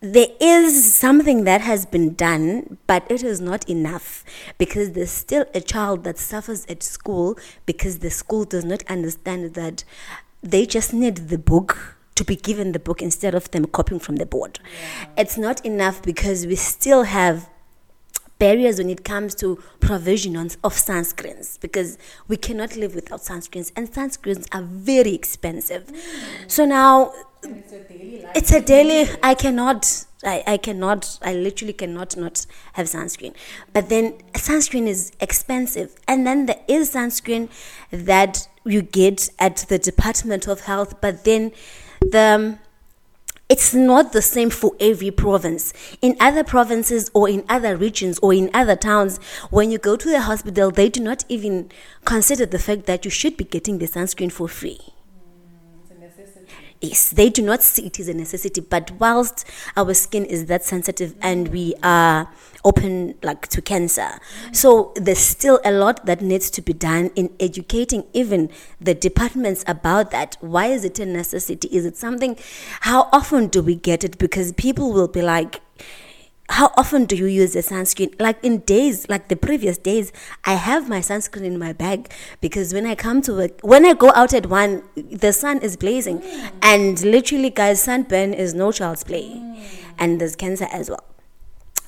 there 0.00 0.28
is 0.40 0.94
something 0.94 1.44
that 1.44 1.62
has 1.62 1.86
been 1.86 2.14
done, 2.14 2.78
but 2.86 3.10
it 3.10 3.22
is 3.22 3.40
not 3.40 3.68
enough 3.68 4.24
because 4.58 4.92
there's 4.92 5.10
still 5.10 5.46
a 5.54 5.60
child 5.60 6.04
that 6.04 6.18
suffers 6.18 6.66
at 6.66 6.82
school 6.82 7.38
because 7.64 8.00
the 8.00 8.10
school 8.10 8.44
does 8.44 8.64
not 8.64 8.82
understand 8.88 9.54
that 9.54 9.84
they 10.42 10.66
just 10.66 10.92
need 10.92 11.28
the 11.28 11.38
book 11.38 11.96
to 12.14 12.24
be 12.24 12.36
given 12.36 12.72
the 12.72 12.78
book 12.78 13.02
instead 13.02 13.34
of 13.34 13.50
them 13.50 13.66
copying 13.66 14.00
from 14.00 14.16
the 14.16 14.26
board. 14.26 14.58
It's 15.16 15.36
not 15.36 15.64
enough 15.64 16.02
because 16.02 16.46
we 16.46 16.56
still 16.56 17.04
have 17.04 17.48
barriers 18.38 18.78
when 18.78 18.90
it 18.90 19.04
comes 19.04 19.34
to 19.34 19.62
provision 19.80 20.36
on, 20.36 20.46
of 20.62 20.74
sunscreens 20.74 21.58
because 21.60 21.96
we 22.28 22.36
cannot 22.36 22.76
live 22.76 22.94
without 22.94 23.20
sunscreens 23.20 23.72
and 23.76 23.90
sunscreens 23.90 24.46
are 24.52 24.62
very 24.62 25.14
expensive. 25.14 25.86
Mm. 25.86 26.50
So 26.50 26.64
now 26.64 27.12
It's 27.48 27.72
a 27.72 27.78
daily 27.80 28.22
life. 28.22 28.32
it's 28.34 28.52
a 28.52 28.60
daily 28.60 29.10
i 29.22 29.34
cannot 29.34 30.06
I, 30.24 30.42
I 30.46 30.56
cannot 30.56 31.18
i 31.22 31.32
literally 31.32 31.72
cannot 31.72 32.16
not 32.16 32.46
have 32.74 32.86
sunscreen 32.86 33.34
but 33.72 33.88
then 33.88 34.14
sunscreen 34.34 34.86
is 34.86 35.12
expensive 35.20 35.94
and 36.08 36.26
then 36.26 36.46
there 36.46 36.60
is 36.66 36.94
sunscreen 36.94 37.48
that 37.90 38.48
you 38.64 38.82
get 38.82 39.30
at 39.38 39.58
the 39.68 39.78
department 39.78 40.48
of 40.48 40.60
health 40.62 41.00
but 41.00 41.24
then 41.24 41.52
the 42.00 42.58
it's 43.48 43.72
not 43.72 44.12
the 44.12 44.22
same 44.22 44.50
for 44.50 44.72
every 44.80 45.12
province. 45.12 45.72
In 46.02 46.16
other 46.18 46.42
provinces 46.42 47.12
or 47.14 47.28
in 47.28 47.44
other 47.48 47.76
regions 47.76 48.18
or 48.18 48.34
in 48.34 48.50
other 48.52 48.74
towns, 48.74 49.18
when 49.50 49.70
you 49.70 49.78
go 49.78 49.94
to 49.94 50.08
the 50.10 50.22
hospital, 50.22 50.72
they 50.72 50.88
do 50.88 50.98
not 51.00 51.24
even 51.28 51.70
consider 52.04 52.44
the 52.44 52.58
fact 52.58 52.86
that 52.86 53.04
you 53.04 53.10
should 53.12 53.36
be 53.36 53.44
getting 53.44 53.78
the 53.78 53.86
sunscreen 53.86 54.32
for 54.32 54.48
free. 54.48 54.80
Yes, 56.80 57.10
they 57.10 57.30
do 57.30 57.42
not 57.42 57.62
see 57.62 57.86
it 57.86 57.98
as 57.98 58.08
a 58.08 58.14
necessity, 58.14 58.60
but 58.60 58.90
whilst 58.98 59.46
our 59.76 59.94
skin 59.94 60.24
is 60.26 60.46
that 60.46 60.62
sensitive 60.62 61.14
and 61.22 61.48
we 61.48 61.74
are 61.82 62.28
open 62.64 63.14
like 63.22 63.46
to 63.48 63.62
cancer, 63.62 64.18
so 64.52 64.92
there's 64.96 65.18
still 65.18 65.58
a 65.64 65.72
lot 65.72 66.04
that 66.04 66.20
needs 66.20 66.50
to 66.50 66.60
be 66.60 66.72
done 66.72 67.10
in 67.14 67.34
educating 67.40 68.04
even 68.12 68.50
the 68.80 68.92
departments 68.92 69.64
about 69.66 70.10
that. 70.10 70.36
Why 70.40 70.66
is 70.66 70.84
it 70.84 70.98
a 70.98 71.06
necessity? 71.06 71.68
Is 71.68 71.86
it 71.86 71.96
something? 71.96 72.36
How 72.80 73.08
often 73.12 73.46
do 73.46 73.62
we 73.62 73.74
get 73.74 74.04
it? 74.04 74.18
Because 74.18 74.52
people 74.52 74.92
will 74.92 75.08
be 75.08 75.22
like, 75.22 75.60
how 76.48 76.72
often 76.76 77.04
do 77.04 77.16
you 77.16 77.26
use 77.26 77.56
a 77.56 77.60
sunscreen? 77.60 78.18
Like 78.20 78.42
in 78.44 78.58
days, 78.58 79.08
like 79.08 79.28
the 79.28 79.36
previous 79.36 79.78
days, 79.78 80.12
I 80.44 80.54
have 80.54 80.88
my 80.88 81.00
sunscreen 81.00 81.44
in 81.44 81.58
my 81.58 81.72
bag 81.72 82.12
because 82.40 82.72
when 82.72 82.86
I 82.86 82.94
come 82.94 83.20
to 83.22 83.34
work, 83.34 83.60
when 83.62 83.84
I 83.84 83.94
go 83.94 84.12
out 84.14 84.32
at 84.32 84.46
one, 84.46 84.82
the 84.94 85.32
sun 85.32 85.58
is 85.58 85.76
blazing, 85.76 86.20
mm. 86.20 86.50
and 86.62 87.00
literally, 87.02 87.50
guys, 87.50 87.82
sunburn 87.82 88.32
is 88.34 88.54
no 88.54 88.72
child's 88.72 89.04
play, 89.04 89.30
mm. 89.30 89.66
and 89.98 90.20
there's 90.20 90.36
cancer 90.36 90.68
as 90.72 90.88
well. 90.88 91.04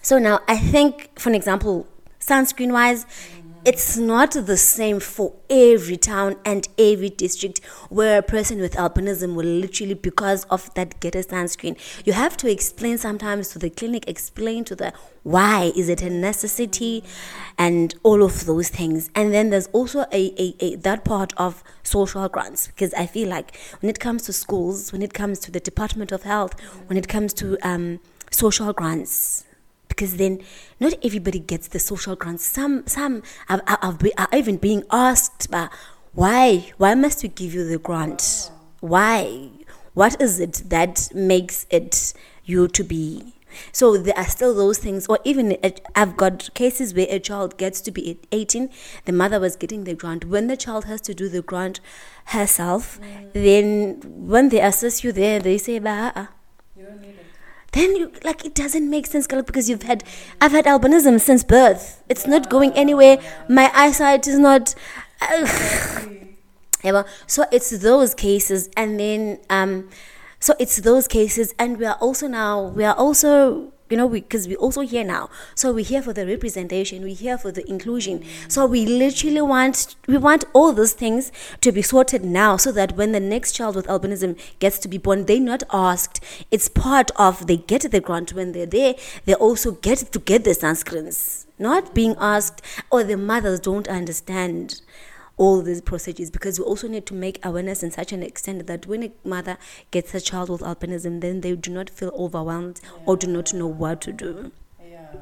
So 0.02 0.18
now 0.18 0.40
I 0.48 0.56
think, 0.56 1.18
for 1.18 1.28
an 1.28 1.34
example, 1.34 1.86
sunscreen 2.20 2.72
wise, 2.72 3.06
it's 3.68 3.98
not 3.98 4.30
the 4.32 4.56
same 4.56 4.98
for 4.98 5.34
every 5.50 5.98
town 5.98 6.36
and 6.42 6.66
every 6.78 7.10
district 7.10 7.62
where 7.90 8.20
a 8.20 8.22
person 8.22 8.60
with 8.60 8.72
albinism 8.76 9.34
will 9.34 9.44
literally 9.44 9.92
because 9.92 10.44
of 10.44 10.72
that 10.72 10.98
get 11.00 11.14
a 11.14 11.18
sunscreen. 11.18 11.76
You 12.06 12.14
have 12.14 12.34
to 12.38 12.50
explain 12.50 12.96
sometimes 12.96 13.48
to 13.48 13.58
the 13.58 13.68
clinic, 13.68 14.08
explain 14.08 14.64
to 14.64 14.74
the 14.74 14.94
why 15.22 15.70
is 15.76 15.90
it 15.90 16.00
a 16.00 16.08
necessity 16.08 17.04
and 17.58 17.94
all 18.04 18.22
of 18.22 18.46
those 18.46 18.70
things. 18.70 19.10
And 19.14 19.34
then 19.34 19.50
there's 19.50 19.66
also 19.66 20.06
a, 20.12 20.32
a, 20.42 20.56
a 20.60 20.76
that 20.76 21.04
part 21.04 21.34
of 21.36 21.62
social 21.82 22.26
grants 22.30 22.68
because 22.68 22.94
I 22.94 23.04
feel 23.04 23.28
like 23.28 23.54
when 23.82 23.90
it 23.90 24.00
comes 24.00 24.22
to 24.22 24.32
schools, 24.32 24.94
when 24.94 25.02
it 25.02 25.12
comes 25.12 25.40
to 25.40 25.50
the 25.50 25.60
Department 25.60 26.10
of 26.10 26.22
Health, 26.22 26.58
when 26.86 26.96
it 26.96 27.06
comes 27.06 27.34
to 27.34 27.58
um, 27.62 28.00
social 28.30 28.72
grants, 28.72 29.44
because 29.98 30.16
then 30.16 30.40
not 30.78 30.94
everybody 31.02 31.40
gets 31.40 31.66
the 31.66 31.80
social 31.80 32.14
grants. 32.14 32.44
Some 32.44 32.86
some 32.86 33.22
are, 33.48 33.60
are, 33.66 33.78
are, 33.82 33.92
be- 33.92 34.16
are 34.16 34.28
even 34.32 34.56
being 34.56 34.84
asked, 34.92 35.50
but 35.50 35.72
why? 36.12 36.70
Why 36.76 36.94
must 36.94 37.24
we 37.24 37.30
give 37.30 37.52
you 37.52 37.66
the 37.68 37.78
grant? 37.78 38.52
Why? 38.78 39.50
What 39.94 40.22
is 40.22 40.38
it 40.38 40.62
that 40.68 41.08
makes 41.12 41.66
it 41.70 42.14
you 42.44 42.68
to 42.68 42.84
be? 42.84 43.34
So 43.72 43.96
there 43.96 44.16
are 44.16 44.28
still 44.28 44.54
those 44.54 44.78
things, 44.78 45.06
or 45.08 45.18
even 45.24 45.56
I've 45.96 46.16
got 46.16 46.54
cases 46.54 46.94
where 46.94 47.08
a 47.10 47.18
child 47.18 47.56
gets 47.56 47.80
to 47.80 47.90
be 47.90 48.20
18, 48.30 48.70
the 49.06 49.12
mother 49.12 49.40
was 49.40 49.56
getting 49.56 49.82
the 49.82 49.94
grant. 49.94 50.26
When 50.26 50.46
the 50.46 50.56
child 50.56 50.84
has 50.84 51.00
to 51.02 51.14
do 51.14 51.28
the 51.28 51.42
grant 51.42 51.80
herself, 52.26 53.00
mm. 53.00 53.32
then 53.32 54.00
when 54.04 54.50
they 54.50 54.60
assess 54.60 55.02
you 55.02 55.10
there, 55.12 55.40
they 55.40 55.58
say, 55.58 55.80
bah, 55.80 56.12
uh-uh 56.14 56.26
You 56.76 56.84
don't 56.84 57.00
need 57.00 57.16
it. 57.18 57.27
Then 57.72 57.96
you 57.96 58.12
like 58.24 58.44
it 58.44 58.54
doesn't 58.54 58.88
make 58.88 59.06
sense 59.06 59.26
because 59.26 59.68
you've 59.68 59.82
had 59.82 60.02
i've 60.40 60.52
had 60.52 60.64
albinism 60.64 61.20
since 61.20 61.44
birth. 61.44 62.02
It's 62.08 62.26
not 62.26 62.48
going 62.48 62.72
anywhere. 62.72 63.18
My 63.48 63.70
eyesight 63.74 64.26
is 64.26 64.38
not 64.38 64.74
yeah, 66.82 67.02
so 67.26 67.44
it's 67.52 67.70
those 67.70 68.14
cases 68.14 68.70
and 68.76 68.98
then 68.98 69.38
um 69.50 69.88
so 70.40 70.54
it's 70.58 70.76
those 70.76 71.08
cases 71.08 71.54
and 71.58 71.78
we 71.78 71.84
are 71.84 71.96
also 72.00 72.28
now 72.28 72.62
we 72.68 72.84
are 72.84 72.94
also 72.94 73.72
you 73.90 73.96
know 73.96 74.08
because 74.08 74.48
we, 74.48 74.54
are 74.54 74.58
also 74.58 74.80
here 74.82 75.04
now. 75.04 75.30
So 75.54 75.72
we're 75.72 75.84
here 75.84 76.02
for 76.02 76.12
the 76.12 76.26
representation 76.26 77.02
we're 77.02 77.14
here 77.14 77.38
for 77.38 77.52
the 77.52 77.68
inclusion. 77.68 78.24
So 78.48 78.66
we 78.66 78.86
literally 78.86 79.42
want 79.42 79.96
we 80.06 80.16
want 80.16 80.44
all 80.52 80.72
those 80.72 80.92
things 80.92 81.32
to 81.60 81.72
be 81.72 81.82
sorted 81.82 82.24
now 82.24 82.56
so 82.56 82.72
that 82.72 82.96
when 82.96 83.12
the 83.12 83.20
next 83.20 83.52
child 83.52 83.76
with 83.76 83.86
albinism 83.86 84.38
gets 84.58 84.78
to 84.80 84.88
be 84.88 84.98
born 84.98 85.26
they're 85.26 85.40
not 85.40 85.62
asked. 85.72 86.22
It's 86.50 86.68
part 86.68 87.10
of 87.16 87.46
they 87.46 87.56
get 87.56 87.90
the 87.90 88.00
grant. 88.00 88.32
When 88.32 88.52
they're 88.52 88.66
there 88.66 88.94
they 89.24 89.34
also 89.34 89.72
get 89.72 89.98
to 89.98 90.18
get 90.18 90.44
the 90.44 90.50
sunscreens 90.50 91.46
not 91.58 91.94
being 91.94 92.14
asked 92.20 92.62
or 92.90 93.02
the 93.04 93.16
mothers 93.16 93.60
don't 93.60 93.88
understand 93.88 94.80
all 95.38 95.62
these 95.62 95.80
procedures 95.80 96.30
because 96.30 96.58
we 96.58 96.64
also 96.64 96.88
need 96.88 97.06
to 97.06 97.14
make 97.14 97.44
awareness 97.44 97.82
in 97.82 97.90
such 97.90 98.12
an 98.12 98.22
extent 98.22 98.66
that 98.66 98.86
when 98.86 99.04
a 99.04 99.12
mother 99.24 99.56
gets 99.90 100.14
a 100.14 100.20
child 100.20 100.50
with 100.50 100.60
albinism, 100.60 101.20
then 101.20 101.40
they 101.40 101.54
do 101.56 101.70
not 101.70 101.88
feel 101.88 102.12
overwhelmed 102.14 102.80
or 103.06 103.16
do 103.16 103.26
not 103.26 103.54
know 103.54 103.66
what 103.66 104.00
to 104.02 104.12
do. 104.12 104.52
Yeah. 104.84 105.14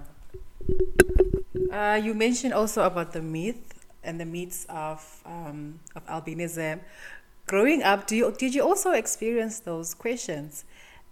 Uh, 1.70 1.96
you 1.96 2.14
mentioned 2.14 2.54
also 2.54 2.82
about 2.82 3.12
the 3.12 3.22
myth 3.22 3.74
and 4.02 4.18
the 4.18 4.24
myths 4.24 4.66
of 4.68 5.22
um, 5.26 5.80
of 5.94 6.06
albinism. 6.06 6.80
Growing 7.46 7.82
up, 7.82 8.06
do 8.06 8.16
you 8.16 8.34
did 8.36 8.54
you 8.54 8.62
also 8.62 8.92
experience 8.92 9.60
those 9.60 9.94
questions? 9.94 10.64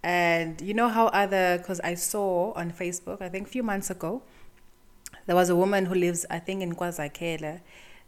And 0.03 0.61
you 0.61 0.73
know 0.73 0.89
how 0.89 1.07
other 1.07 1.57
because 1.57 1.79
I 1.81 1.95
saw 1.95 2.53
on 2.53 2.71
Facebook, 2.71 3.21
I 3.21 3.29
think 3.29 3.47
a 3.47 3.49
few 3.49 3.63
months 3.63 3.89
ago, 3.89 4.23
there 5.25 5.35
was 5.35 5.49
a 5.49 5.55
woman 5.55 5.85
who 5.85 5.95
lives, 5.95 6.25
I 6.29 6.39
think, 6.39 6.61
in 6.61 6.75
KwaZakele. 6.75 7.61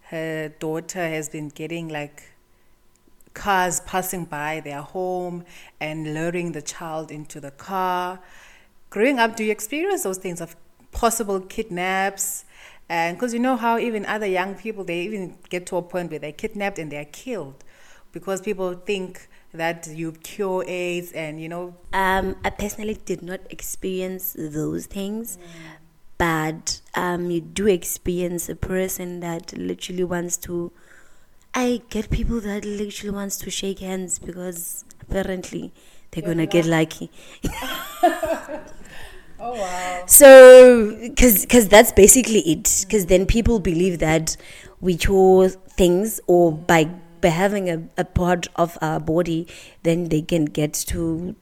Her 0.10 0.50
daughter 0.60 1.08
has 1.08 1.30
been 1.30 1.50
getting 1.50 1.90
like 1.90 2.24
cars 3.34 3.82
passing 3.82 4.26
by 4.26 4.62
their 4.62 4.82
home 4.82 5.44
and 5.80 6.14
luring 6.14 6.54
the 6.54 6.62
child 6.62 7.12
into 7.12 7.40
the 7.40 7.52
car. 7.52 8.20
Growing 8.90 9.20
up, 9.20 9.36
do 9.36 9.44
you 9.44 9.52
experience 9.52 10.04
those 10.04 10.18
things 10.18 10.42
of 10.42 10.56
possible 10.92 11.42
kidnaps? 11.42 12.46
And 12.90 13.18
because 13.18 13.34
you 13.34 13.40
know 13.40 13.58
how 13.58 13.78
even 13.78 14.06
other 14.06 14.26
young 14.26 14.56
people, 14.56 14.84
they 14.86 15.02
even 15.02 15.38
get 15.50 15.66
to 15.68 15.78
a 15.78 15.82
point 15.82 16.10
where 16.10 16.20
they're 16.20 16.32
kidnapped 16.32 16.80
and 16.80 16.90
they're 16.92 17.06
killed 17.06 17.64
because 18.14 18.42
people 18.42 18.74
think 18.74 19.28
that 19.54 19.88
you 19.88 20.12
cure 20.14 20.64
AIDS 20.68 21.12
and 21.12 21.42
you 21.42 21.50
know 21.50 21.76
Um, 21.94 22.36
I 22.44 22.50
personally 22.50 22.98
did 23.06 23.22
not 23.22 23.42
experience 23.50 24.36
those 24.38 24.86
things, 24.86 25.38
but 26.18 26.82
um, 26.98 27.32
you 27.32 27.42
do 27.42 27.68
experience 27.68 28.50
a 28.50 28.56
person 28.56 29.20
that 29.22 29.58
literally 29.58 30.04
wants 30.04 30.38
to 30.38 30.72
I 31.54 31.82
get 31.89 32.10
people 32.10 32.39
that 32.42 32.66
literally 32.66 33.16
wants 33.16 33.38
to 33.38 33.50
shake 33.50 33.80
hands 33.80 34.20
because 34.20 34.86
apparently 35.01 35.74
they're 36.12 36.24
gonna 36.24 36.46
get 36.46 36.66
lucky. 36.66 37.10
Oh 39.39 39.54
wow. 39.54 40.04
So, 40.08 40.98
because 41.00 41.42
because 41.46 41.70
that's 41.70 41.92
basically 41.92 42.39
it. 42.39 42.86
Because 42.88 43.06
then 43.06 43.25
people 43.27 43.60
believe 43.60 44.00
that 44.00 44.36
we 44.82 44.98
chose 44.98 45.58
things, 45.70 46.20
or 46.27 46.51
by 46.51 46.86
by 47.22 47.27
having 47.30 47.70
a, 47.70 47.88
a 47.98 48.06
part 48.06 48.48
of 48.56 48.77
our 48.82 49.00
body, 49.00 49.48
then 49.84 50.10
they 50.10 50.22
can 50.22 50.46
get 50.46 50.74
to 50.74 51.36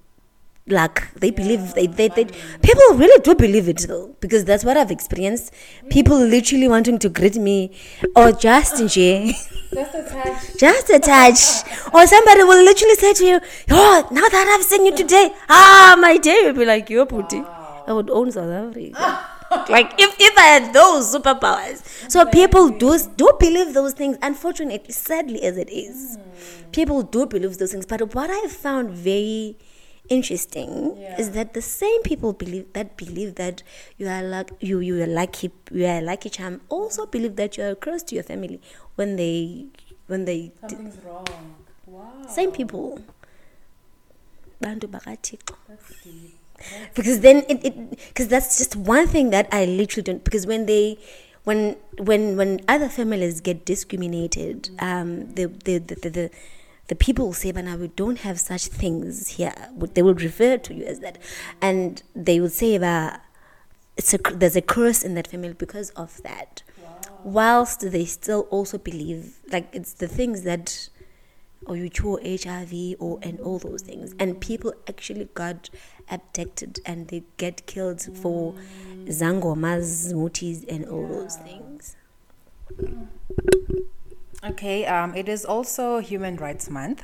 luck. 0.68 1.08
They 1.16 1.32
believe 1.32 1.74
they, 1.74 1.88
they, 1.88 2.08
they 2.08 2.26
people 2.26 2.96
really 2.96 3.22
do 3.22 3.36
believe 3.36 3.70
it 3.70 3.86
though, 3.88 4.16
because 4.20 4.46
that's 4.46 4.64
what 4.64 4.78
I've 4.78 4.92
experienced. 4.92 5.54
People 5.90 6.18
literally 6.18 6.68
wanting 6.68 6.98
to 7.00 7.10
greet 7.10 7.36
me, 7.36 7.72
or 8.16 8.32
just 8.32 8.80
in 8.80 8.88
Just 8.88 9.96
a 9.96 10.04
touch. 10.04 10.58
just 10.58 10.90
a 10.90 11.00
touch. 11.00 11.94
Or 11.94 12.08
somebody 12.08 12.44
will 12.44 12.64
literally 12.64 12.96
say 12.96 13.14
to 13.14 13.26
you, 13.26 13.40
Oh, 13.70 14.08
now 14.12 14.28
that 14.28 14.56
I've 14.58 14.66
seen 14.66 14.86
you 14.86 14.96
today, 14.96 15.34
ah, 15.50 15.96
my 16.00 16.18
day 16.18 16.42
will 16.46 16.54
be 16.54 16.66
like 16.66 16.90
your 16.90 17.06
booty. 17.06 17.44
I 17.88 17.94
would 17.94 18.10
own 18.10 18.32
South 18.32 18.50
Africa. 18.50 19.30
like 19.70 19.94
if, 20.00 20.16
if 20.20 20.38
I 20.38 20.46
had 20.46 20.74
those 20.74 21.14
superpowers. 21.14 21.84
So 22.10 22.26
people 22.26 22.70
do 22.70 22.98
do 23.16 23.32
believe 23.40 23.74
those 23.76 23.94
things, 23.94 24.18
unfortunately, 24.24 24.92
sadly 24.92 25.44
as 25.44 25.58
it 25.58 25.70
is. 25.70 26.18
People 26.72 27.04
do 27.04 27.28
believe 27.28 27.58
those 27.60 27.72
things. 27.72 27.86
But 27.86 28.16
what 28.16 28.32
I 28.32 28.48
found 28.48 28.90
very 28.90 29.58
interesting 30.10 30.98
Yeah. 30.98 31.18
is 31.20 31.32
that 31.32 31.54
the 31.54 31.62
same 31.62 32.02
people 32.04 32.34
believe 32.34 32.72
that 32.74 32.96
believe 32.98 33.36
that 33.36 33.64
you 33.98 34.08
are 34.08 34.22
like 34.24 34.52
you 34.60 34.80
you 34.80 35.02
are 35.02 35.08
lucky 35.08 35.52
you 35.72 35.86
are 35.86 36.02
lucky 36.02 36.30
charm 36.30 36.62
also 36.70 37.06
believe 37.06 37.36
that 37.38 37.58
you 37.58 37.64
are 37.64 37.76
close 37.76 38.04
to 38.04 38.16
your 38.16 38.24
family 38.24 38.60
when 38.96 39.16
they 39.16 39.66
when 40.08 40.26
they 40.26 40.52
Something's 40.62 40.98
wrong. 41.04 41.56
Wow. 41.88 42.12
same 42.28 42.52
people 42.52 43.00
bantu 44.62 44.88
bakathixo 44.88 45.56
because 46.96 47.20
then 47.20 47.44
it 47.50 47.62
because 48.08 48.28
that's 48.28 48.58
just 48.58 48.76
one 48.76 49.08
thing 49.08 49.30
that 49.30 49.48
i 49.52 49.66
literally 49.66 50.04
don't 50.04 50.24
because 50.24 50.48
when 50.48 50.66
they 50.66 50.98
when 51.44 51.76
when 51.98 52.36
when 52.38 52.62
other 52.68 52.90
families 52.90 53.42
get 53.42 53.66
discriminated 53.66 54.70
um 54.80 55.34
the 55.36 55.46
the 55.68 55.78
the, 55.80 55.96
the, 55.96 56.10
the 56.10 56.30
the 56.88 56.96
people 56.96 57.26
will 57.26 57.34
say, 57.34 57.52
but 57.52 57.66
now 57.66 57.78
we 57.78 57.88
don't 57.88 58.20
have 58.20 58.40
such 58.40 58.68
things 58.68 59.30
here. 59.30 59.54
They 59.94 60.02
will 60.02 60.14
refer 60.14 60.58
to 60.58 60.74
you 60.74 60.86
as 60.86 61.00
that. 61.00 61.18
And 61.62 62.02
they 62.16 62.40
will 62.40 62.50
say, 62.50 62.78
but 62.78 63.22
it's 63.98 64.14
a, 64.14 64.18
there's 64.18 64.56
a 64.56 64.62
curse 64.62 65.04
in 65.04 65.16
that 65.16 65.28
family 65.28 65.54
because 65.54 65.90
of 65.92 66.22
that. 66.24 66.64
Whilst 67.24 67.80
they 67.92 68.06
still 68.06 68.42
also 68.52 68.78
believe, 68.78 69.40
like, 69.52 69.68
it's 69.74 69.94
the 69.94 70.08
things 70.08 70.44
that 70.44 70.90
or 71.66 71.76
you 71.76 71.90
cure 71.90 72.20
HIV 72.24 72.96
or 73.00 73.20
and 73.22 73.40
all 73.40 73.60
those 73.60 73.82
things. 73.82 74.14
And 74.20 74.40
people 74.40 74.74
actually 74.88 75.30
got 75.34 75.70
abducted 76.10 76.80
and 76.86 77.08
they 77.08 77.24
get 77.38 77.66
killed 77.66 78.02
for 78.02 78.54
zangomas, 79.06 80.14
mutis, 80.14 80.64
and 80.70 80.86
all 80.86 81.08
those 81.08 81.38
things. 81.38 81.96
Okay, 84.48 84.86
um, 84.86 85.16
it 85.16 85.28
is 85.28 85.44
also 85.44 85.98
Human 85.98 86.36
Rights 86.36 86.70
Month. 86.70 87.04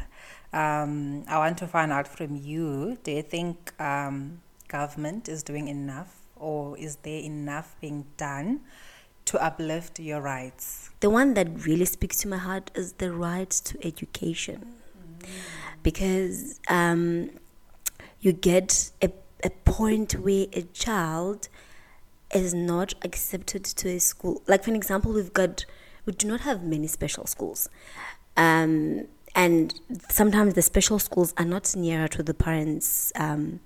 Um, 0.54 1.24
I 1.28 1.40
want 1.40 1.58
to 1.60 1.68
find 1.68 1.92
out 1.92 2.08
from 2.08 2.36
you 2.36 2.98
do 3.04 3.12
you 3.12 3.24
think 3.24 3.74
um, 3.82 4.42
government 4.68 5.28
is 5.28 5.42
doing 5.42 5.68
enough, 5.68 6.22
or 6.36 6.78
is 6.78 6.98
there 6.98 7.20
enough 7.20 7.76
being 7.82 8.06
done 8.18 8.62
to 9.26 9.44
uplift 9.44 10.00
your 10.00 10.22
rights? 10.22 10.92
The 11.00 11.10
one 11.10 11.34
that 11.34 11.66
really 11.66 11.86
speaks 11.86 12.18
to 12.20 12.28
my 12.28 12.38
heart 12.38 12.70
is 12.76 12.94
the 12.94 13.12
right 13.12 13.50
to 13.50 13.88
education. 13.88 14.76
Because 15.82 16.60
um, 16.68 17.32
you 18.20 18.34
get 18.34 18.92
a, 19.02 19.10
a 19.44 19.50
point 19.50 20.14
where 20.14 20.46
a 20.54 20.62
child 20.74 21.50
is 22.36 22.54
not 22.54 22.94
accepted 23.04 23.64
to 23.64 23.90
a 23.90 24.00
school. 24.00 24.44
Like, 24.48 24.64
for 24.64 24.70
an 24.70 24.76
example, 24.76 25.12
we've 25.12 25.34
got, 25.34 25.66
we 26.06 26.14
do 26.14 26.28
not 26.28 26.42
have 26.42 26.64
many 26.64 26.88
special 26.88 27.26
schools. 27.26 27.70
Um, 28.38 29.08
and 29.36 29.80
sometimes 30.10 30.56
the 30.56 30.62
special 30.62 31.00
schools 31.00 31.34
are 31.38 31.46
not 31.46 31.76
nearer 31.76 32.08
to 32.10 32.24
the 32.24 32.34
parents' 32.34 33.12
um, 33.16 33.60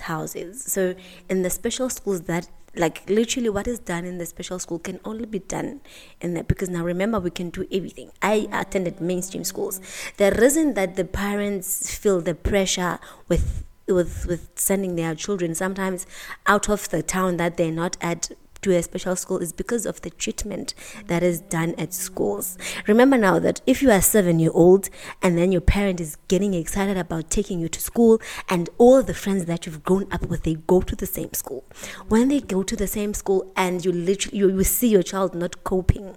houses. 0.00 0.62
So, 0.64 0.94
in 1.28 1.42
the 1.42 1.50
special 1.50 1.90
schools, 1.90 2.22
that 2.22 2.48
like 2.76 3.08
literally 3.10 3.48
what 3.48 3.66
is 3.66 3.78
done 3.80 4.04
in 4.04 4.18
the 4.18 4.26
special 4.26 4.58
school 4.58 4.78
can 4.78 5.00
only 5.04 5.26
be 5.26 5.40
done 5.40 5.80
in 6.20 6.34
that 6.34 6.46
because 6.46 6.68
now 6.68 6.84
remember 6.84 7.18
we 7.18 7.30
can 7.30 7.50
do 7.50 7.66
everything 7.72 8.12
i 8.22 8.46
attended 8.52 9.00
mainstream 9.00 9.42
schools 9.42 9.80
the 10.18 10.30
reason 10.40 10.74
that 10.74 10.94
the 10.94 11.04
parents 11.04 11.92
feel 11.92 12.20
the 12.20 12.32
pressure 12.32 13.00
with 13.26 13.64
with 13.88 14.24
with 14.26 14.50
sending 14.54 14.94
their 14.94 15.16
children 15.16 15.52
sometimes 15.52 16.06
out 16.46 16.68
of 16.68 16.88
the 16.90 17.02
town 17.02 17.38
that 17.38 17.56
they're 17.56 17.72
not 17.72 17.96
at 18.00 18.30
to 18.62 18.76
a 18.76 18.82
special 18.82 19.16
school 19.16 19.38
is 19.38 19.52
because 19.52 19.86
of 19.86 20.00
the 20.02 20.10
treatment 20.10 20.74
that 21.06 21.22
is 21.22 21.40
done 21.40 21.74
at 21.78 21.92
schools. 21.92 22.58
Remember 22.86 23.16
now 23.16 23.38
that 23.38 23.60
if 23.66 23.82
you 23.82 23.90
are 23.90 24.00
seven 24.00 24.38
year 24.38 24.50
old 24.52 24.90
and 25.22 25.36
then 25.36 25.52
your 25.52 25.60
parent 25.60 26.00
is 26.00 26.16
getting 26.28 26.54
excited 26.54 26.96
about 26.96 27.30
taking 27.30 27.60
you 27.60 27.68
to 27.68 27.80
school 27.80 28.20
and 28.48 28.68
all 28.78 29.02
the 29.02 29.14
friends 29.14 29.44
that 29.46 29.66
you've 29.66 29.82
grown 29.82 30.06
up 30.10 30.26
with 30.26 30.42
they 30.42 30.54
go 30.54 30.80
to 30.80 30.96
the 30.96 31.06
same 31.06 31.32
school. 31.32 31.64
When 32.08 32.28
they 32.28 32.40
go 32.40 32.62
to 32.62 32.76
the 32.76 32.86
same 32.86 33.14
school 33.14 33.52
and 33.56 33.84
you 33.84 33.92
literally 33.92 34.38
you, 34.38 34.48
you 34.48 34.64
see 34.64 34.88
your 34.88 35.02
child 35.02 35.34
not 35.34 35.64
coping 35.64 36.16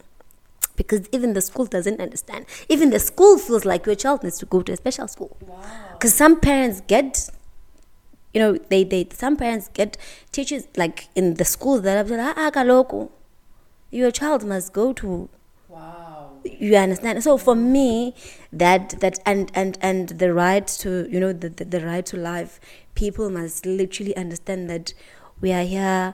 because 0.76 1.08
even 1.12 1.34
the 1.34 1.42
school 1.42 1.66
doesn't 1.66 2.02
understand. 2.02 2.46
Even 2.70 2.90
the 2.90 3.00
school 3.00 3.38
feels 3.38 3.66
like 3.66 3.86
your 3.86 3.96
child 3.96 4.24
needs 4.24 4.40
to 4.40 4.46
go 4.46 4.62
to 4.62 4.72
a 4.72 4.78
special 4.78 5.08
school. 5.08 5.38
Because 5.94 6.14
some 6.14 6.40
parents 6.40 6.82
get, 6.88 7.30
you 8.34 8.40
know, 8.40 8.58
they, 8.70 8.84
they 8.84 9.08
some 9.12 9.38
parents 9.38 9.70
get 9.74 9.98
teachers 10.32 10.68
like 10.76 11.08
in 11.16 11.36
the 11.36 11.46
schools 11.46 11.82
that 11.84 12.12
are 12.12 12.18
like, 12.18 12.38
ah, 12.38 12.52
kaloku, 12.52 13.10
your 13.92 14.12
child 14.12 14.44
must 14.46 14.74
go 14.74 14.94
to 14.94 15.30
Wow. 15.70 16.34
you 16.44 16.76
understand 16.76 17.24
so 17.24 17.38
for 17.38 17.56
me 17.56 18.14
that 18.52 18.92
that 19.00 19.18
and 19.26 19.52
and 19.56 19.78
and 19.82 20.10
the 20.10 20.32
right 20.34 20.68
to 20.68 21.08
you 21.10 21.20
know 21.20 21.34
the, 21.34 21.50
the, 21.50 21.66
the 21.66 21.84
right 21.84 22.06
to 22.08 22.18
life 22.18 22.60
people 22.94 23.30
must 23.32 23.66
literally 23.66 24.16
understand 24.16 24.70
that 24.70 24.94
we 25.42 25.52
are 25.52 25.64
here 25.64 26.14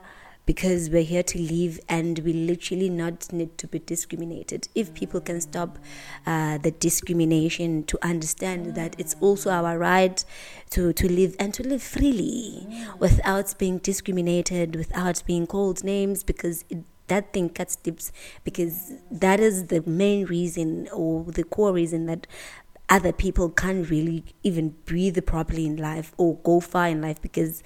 because 0.50 0.90
we're 0.90 1.04
here 1.04 1.22
to 1.22 1.38
live 1.38 1.78
and 1.88 2.18
we 2.18 2.32
literally 2.32 2.90
not 2.90 3.32
need 3.32 3.56
to 3.56 3.68
be 3.68 3.78
discriminated. 3.78 4.66
If 4.74 4.92
people 4.94 5.20
can 5.20 5.40
stop 5.40 5.78
uh, 6.26 6.58
the 6.58 6.72
discrimination 6.72 7.84
to 7.84 7.96
understand 8.04 8.74
that 8.74 8.96
it's 8.98 9.14
also 9.20 9.50
our 9.50 9.78
right 9.78 10.24
to, 10.70 10.92
to 10.92 11.08
live 11.08 11.36
and 11.38 11.54
to 11.54 11.62
live 11.62 11.80
freely 11.80 12.66
without 12.98 13.56
being 13.58 13.78
discriminated 13.78 14.74
without 14.74 15.22
being 15.24 15.46
called 15.46 15.84
names 15.84 16.24
because 16.24 16.64
it 16.68 16.78
that 17.06 17.32
thing 17.32 17.48
cuts 17.48 17.76
tips 17.76 18.10
because 18.44 18.92
that 19.08 19.38
is 19.38 19.66
the 19.66 19.82
main 19.82 20.24
reason 20.26 20.88
or 20.92 21.24
the 21.24 21.44
core 21.44 21.72
reason 21.72 22.06
that 22.06 22.26
other 22.88 23.12
people 23.12 23.50
can't 23.50 23.88
really 23.88 24.24
even 24.42 24.70
breathe 24.84 25.24
properly 25.26 25.66
in 25.66 25.76
life 25.76 26.12
or 26.16 26.38
go 26.38 26.58
far 26.58 26.88
in 26.88 27.00
life 27.00 27.22
because 27.22 27.62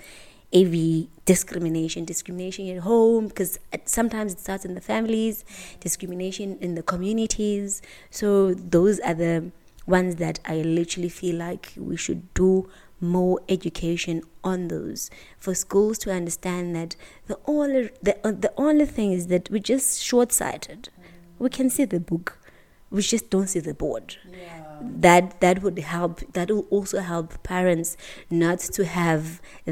every 0.55 1.09
discrimination 1.25 2.05
discrimination 2.05 2.69
at 2.69 2.83
home 2.83 3.27
because 3.27 3.59
sometimes 3.85 4.35
it 4.35 4.41
starts 4.41 4.65
in 4.65 4.75
the 4.75 4.81
families 4.81 5.45
discrimination 5.81 6.57
in 6.61 6.75
the 6.75 6.83
communities. 6.83 7.83
So 8.11 8.55
those 8.55 9.01
are 9.01 9.15
the 9.15 9.51
ones 9.87 10.17
that 10.17 10.41
i 10.47 10.57
literally 10.63 11.11
feel 11.11 11.37
like 11.37 11.73
we 11.77 11.95
should 11.97 12.33
do 12.33 12.71
more 13.01 13.41
education 13.49 14.23
on 14.43 14.69
those. 14.69 15.11
For 15.39 15.55
schools 15.55 15.99
to 15.99 16.13
understand 16.13 16.75
that 16.77 16.97
the 17.27 17.39
only 17.47 17.91
the, 18.03 18.17
the 18.23 18.53
only 18.57 18.87
thing 18.87 19.13
is 19.13 19.27
that 19.27 19.51
we're 19.51 19.59
just 19.59 20.03
short-sighted. 20.03 20.89
We 21.39 21.51
can 21.51 21.69
see 21.69 21.85
the 21.85 22.01
book 22.01 22.39
we 22.95 23.03
just 23.03 23.27
don't 23.35 23.49
see 23.55 23.61
the 23.69 23.75
board 23.85 24.07
Yeah. 24.31 24.61
that 25.07 25.25
that 25.45 25.57
would 25.65 25.79
help 25.95 26.15
that 26.37 26.49
will 26.53 26.67
also 26.77 26.99
help 27.13 27.29
parents 27.43 27.91
not 28.45 28.59
to 28.77 28.83
have 29.01 29.23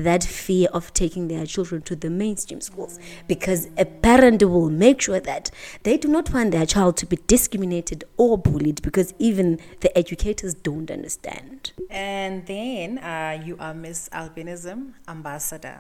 that 0.09 0.23
fear 0.41 0.69
of 0.79 0.85
taking 1.03 1.25
their 1.33 1.47
children 1.55 1.79
to 1.91 1.95
the 2.05 2.11
mainstream 2.23 2.61
schools 2.69 2.95
because 3.33 3.61
a 3.85 3.87
parent 4.09 4.43
will 4.53 4.71
make 4.85 4.99
sure 5.07 5.21
that 5.21 5.45
they 5.87 5.97
do 6.05 6.09
not 6.17 6.27
want 6.35 6.51
their 6.57 6.67
child 6.75 6.97
to 7.03 7.07
be 7.13 7.19
discriminated 7.35 8.01
or 8.17 8.33
bullied 8.49 8.79
because 8.89 9.09
even 9.29 9.59
the 9.85 9.91
educators 10.03 10.53
don't 10.69 10.91
understand 10.99 11.73
And 11.91 12.35
then 12.47 12.99
uh, 13.13 13.33
you 13.47 13.55
are 13.65 13.75
Miss 13.75 14.09
Albinism 14.21 14.79
Ambassador. 15.07 15.79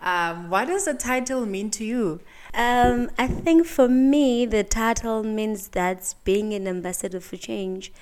um, 0.00 0.48
what 0.48 0.66
does 0.68 0.84
the 0.84 0.94
title 0.94 1.44
mean 1.44 1.70
to 1.70 1.84
you? 1.84 2.20
Um, 2.54 3.10
I 3.18 3.26
think 3.26 3.66
for 3.66 3.88
me, 3.88 4.46
the 4.46 4.64
title 4.64 5.24
means 5.24 5.68
that 5.68 6.14
being 6.24 6.54
an 6.54 6.68
ambassador 6.68 7.20
for 7.20 7.36
change. 7.36 7.92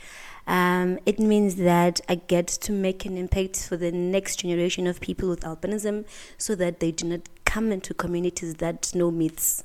Um, 0.47 1.01
it 1.07 1.19
means 1.19 1.57
that 1.57 2.01
I 2.09 2.17
get 2.17 2.47
to 2.47 2.73
make 2.73 3.05
an 3.05 3.17
impact 3.17 3.67
for 3.67 3.77
the 3.77 3.91
next 3.91 4.37
generation 4.41 4.87
of 4.87 5.01
people 5.01 5.29
with 5.29 5.41
albinism 5.41 6.05
so 6.39 6.55
that 6.55 6.79
they 6.79 6.93
do 6.93 7.07
not 7.07 7.21
come 7.45 7.73
into 7.73 7.95
communities 7.95 8.57
that 8.57 8.95
know 8.95 9.11
myths. 9.11 9.65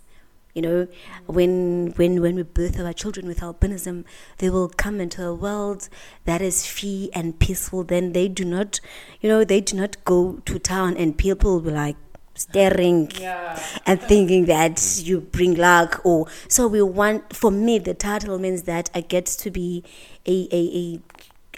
You 0.55 0.61
know, 0.61 0.87
when 1.27 1.93
when 1.95 2.21
when 2.21 2.35
we 2.35 2.43
birth 2.43 2.79
our 2.79 2.91
children 2.91 3.27
with 3.27 3.39
albinism, 3.39 4.03
they 4.39 4.49
will 4.49 4.67
come 4.67 4.99
into 4.99 5.23
a 5.25 5.33
world 5.33 5.87
that 6.25 6.41
is 6.41 6.65
free 6.65 7.09
and 7.13 7.39
peaceful. 7.39 7.83
Then 7.83 8.11
they 8.11 8.27
do 8.27 8.43
not, 8.43 8.81
you 9.21 9.29
know, 9.29 9.45
they 9.45 9.61
do 9.61 9.77
not 9.77 10.03
go 10.03 10.41
to 10.45 10.59
town 10.59 10.97
and 10.97 11.17
people 11.17 11.53
will 11.53 11.61
be 11.61 11.71
like 11.71 11.95
staring 12.33 13.11
Yeah. 13.19 13.61
and 13.85 14.01
thinking 14.01 14.45
that 14.45 15.01
you 15.03 15.21
bring 15.21 15.55
luck 15.55 16.01
or 16.03 16.27
so 16.47 16.67
we 16.67 16.81
want 16.81 17.33
for 17.35 17.51
me 17.51 17.77
the 17.79 17.93
title 17.93 18.39
means 18.39 18.63
that 18.63 18.89
i 18.95 19.01
get 19.01 19.25
to 19.25 19.51
be 19.51 19.83
a 20.25 20.47
a, 20.51 20.61
a 20.83 20.99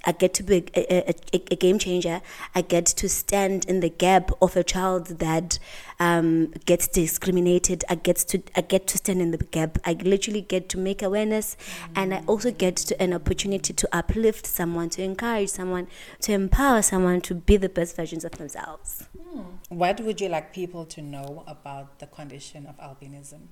I 0.06 0.12
get 0.12 0.34
to 0.36 0.44
be 0.44 0.66
a, 0.76 1.10
a, 1.10 1.44
a, 1.52 1.56
game 1.56 1.80
changer. 1.80 2.22
I 2.54 2.62
get 2.62 2.86
to 2.88 3.08
stand 3.08 3.66
in 3.66 3.80
the 3.80 3.89
gap 3.89 4.32
of 4.42 4.58
a 4.58 4.63
child 4.63 5.08
that 5.20 5.60
um, 6.00 6.48
gets 6.66 6.88
discriminated. 6.88 7.86
I 7.89 7.96
get 7.96 8.18
to 8.18 8.42
I 8.56 8.62
get 8.62 8.88
to 8.88 8.98
stand 8.98 9.22
in 9.22 9.32
the 9.32 9.38
gap. 9.38 9.78
I 9.86 9.94
literally 9.94 10.42
get 10.42 10.68
to 10.70 10.78
make 10.78 11.02
awareness, 11.02 11.56
and 11.96 12.13
I 12.13 12.24
also 12.28 12.52
get 12.52 12.76
to 12.78 13.02
an 13.02 13.13
opportunity 13.13 13.74
to 13.74 13.89
uplift 13.94 14.46
someone, 14.46 14.89
to 14.92 15.04
encourage 15.04 15.50
someone, 15.50 15.88
to 16.22 16.34
empower 16.34 16.82
someone 16.82 17.22
to 17.22 17.36
be 17.36 17.58
the 17.58 17.70
best 17.70 17.96
versions 17.96 18.26
of 18.26 18.32
themselves. 18.34 19.08
What 19.70 20.02
would 20.02 20.22
you 20.22 20.30
like 20.30 20.54
people 20.54 20.86
to 20.86 21.02
know 21.02 21.44
about 21.48 22.00
the 22.00 22.08
condition 22.08 22.68
of 22.68 22.78
albinism 22.78 23.48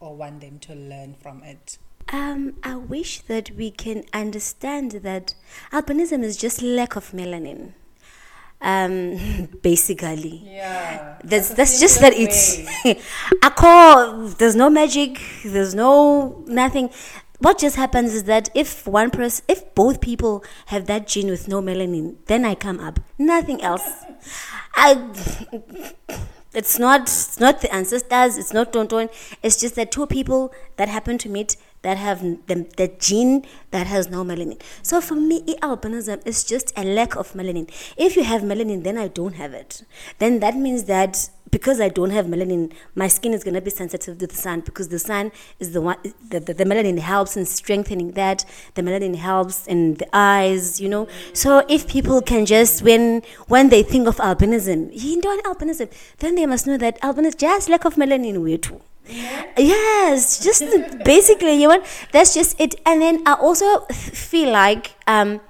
or 0.00 0.16
want 0.16 0.40
them 0.40 0.58
to 0.60 0.74
learn 0.74 1.14
from 1.14 1.42
it? 1.44 1.78
Um, 2.08 2.54
I 2.62 2.76
wish 2.76 3.20
that 3.22 3.50
we 3.56 3.70
can 3.70 4.04
understand 4.12 4.92
that 4.92 5.34
albinism 5.72 6.22
is 6.22 6.36
just 6.36 6.60
lack 6.62 6.96
of 6.96 7.10
melanin. 7.12 7.72
Um, 8.60 9.48
basically, 9.62 10.42
Yeah. 10.44 11.16
that's 11.24 11.50
that's 11.54 11.80
just 11.80 12.00
that 12.00 12.12
it's 12.14 12.58
a 13.42 13.50
call. 13.50 14.28
There's 14.38 14.54
no 14.54 14.70
magic. 14.70 15.20
There's 15.44 15.74
no 15.74 16.44
nothing. 16.46 16.90
What 17.38 17.58
just 17.58 17.74
happens 17.74 18.14
is 18.14 18.24
that 18.24 18.50
if 18.54 18.86
one 18.86 19.10
person, 19.10 19.44
if 19.48 19.74
both 19.74 20.00
people 20.00 20.44
have 20.66 20.86
that 20.86 21.08
gene 21.08 21.28
with 21.28 21.48
no 21.48 21.60
melanin, 21.60 22.16
then 22.26 22.44
I 22.44 22.54
come 22.54 22.78
up. 22.78 23.00
Nothing 23.18 23.60
else. 23.62 23.82
I. 24.74 24.94
It's 26.54 26.78
not. 26.78 27.02
It's 27.02 27.40
not 27.40 27.62
the 27.62 27.74
ancestors. 27.74 28.36
It's 28.36 28.52
not 28.52 28.74
Tonton. 28.74 29.08
It's 29.42 29.58
just 29.58 29.74
that 29.76 29.90
two 29.90 30.06
people 30.06 30.52
that 30.76 30.86
happen 30.86 31.16
to 31.16 31.30
meet 31.30 31.56
that 31.82 31.98
have 31.98 32.20
the, 32.46 32.66
the 32.76 32.92
gene 32.98 33.44
that 33.70 33.86
has 33.86 34.08
no 34.08 34.24
melanin. 34.24 34.60
So 34.82 35.00
for 35.00 35.14
me, 35.14 35.42
e- 35.46 35.56
albinism 35.62 36.24
is 36.26 36.44
just 36.44 36.72
a 36.76 36.84
lack 36.84 37.16
of 37.16 37.32
melanin. 37.32 37.70
If 37.96 38.16
you 38.16 38.24
have 38.24 38.42
melanin, 38.42 38.84
then 38.84 38.96
I 38.98 39.08
don't 39.08 39.34
have 39.34 39.52
it. 39.52 39.82
Then 40.18 40.40
that 40.40 40.56
means 40.56 40.84
that 40.84 41.28
because 41.52 41.80
I 41.80 41.90
don't 41.90 42.10
have 42.10 42.26
melanin, 42.26 42.72
my 42.96 43.06
skin 43.06 43.32
is 43.34 43.44
going 43.44 43.54
to 43.54 43.60
be 43.60 43.70
sensitive 43.70 44.18
to 44.18 44.26
the 44.26 44.34
sun 44.34 44.60
because 44.60 44.88
the 44.88 44.98
sun 44.98 45.30
is 45.60 45.72
the 45.72 45.80
one, 45.80 45.98
the, 46.28 46.40
the, 46.40 46.54
the 46.54 46.64
melanin 46.64 46.98
helps 46.98 47.36
in 47.36 47.44
strengthening 47.44 48.12
that. 48.12 48.44
The 48.74 48.82
melanin 48.82 49.14
helps 49.14 49.66
in 49.68 49.94
the 49.94 50.08
eyes, 50.16 50.80
you 50.80 50.88
know. 50.88 51.06
So 51.34 51.64
if 51.68 51.86
people 51.86 52.22
can 52.22 52.46
just, 52.46 52.82
when 52.82 53.22
when 53.46 53.68
they 53.68 53.82
think 53.82 54.08
of 54.08 54.16
albinism, 54.16 54.90
you 54.92 55.20
know, 55.20 55.40
albinism, 55.42 55.92
then 56.18 56.34
they 56.34 56.46
must 56.46 56.66
know 56.66 56.78
that 56.78 57.00
albinism 57.02 57.26
is 57.26 57.34
just 57.36 57.68
lack 57.68 57.84
of 57.84 57.94
melanin 57.94 58.42
way 58.42 58.56
too. 58.56 58.80
Yes, 59.58 60.42
just 60.42 60.64
basically, 61.04 61.60
you 61.60 61.68
know, 61.68 61.84
that's 62.12 62.32
just 62.32 62.58
it. 62.58 62.76
And 62.86 63.02
then 63.02 63.22
I 63.26 63.34
also 63.34 63.80
feel 63.90 64.50
like, 64.50 64.94
um, 65.06 65.40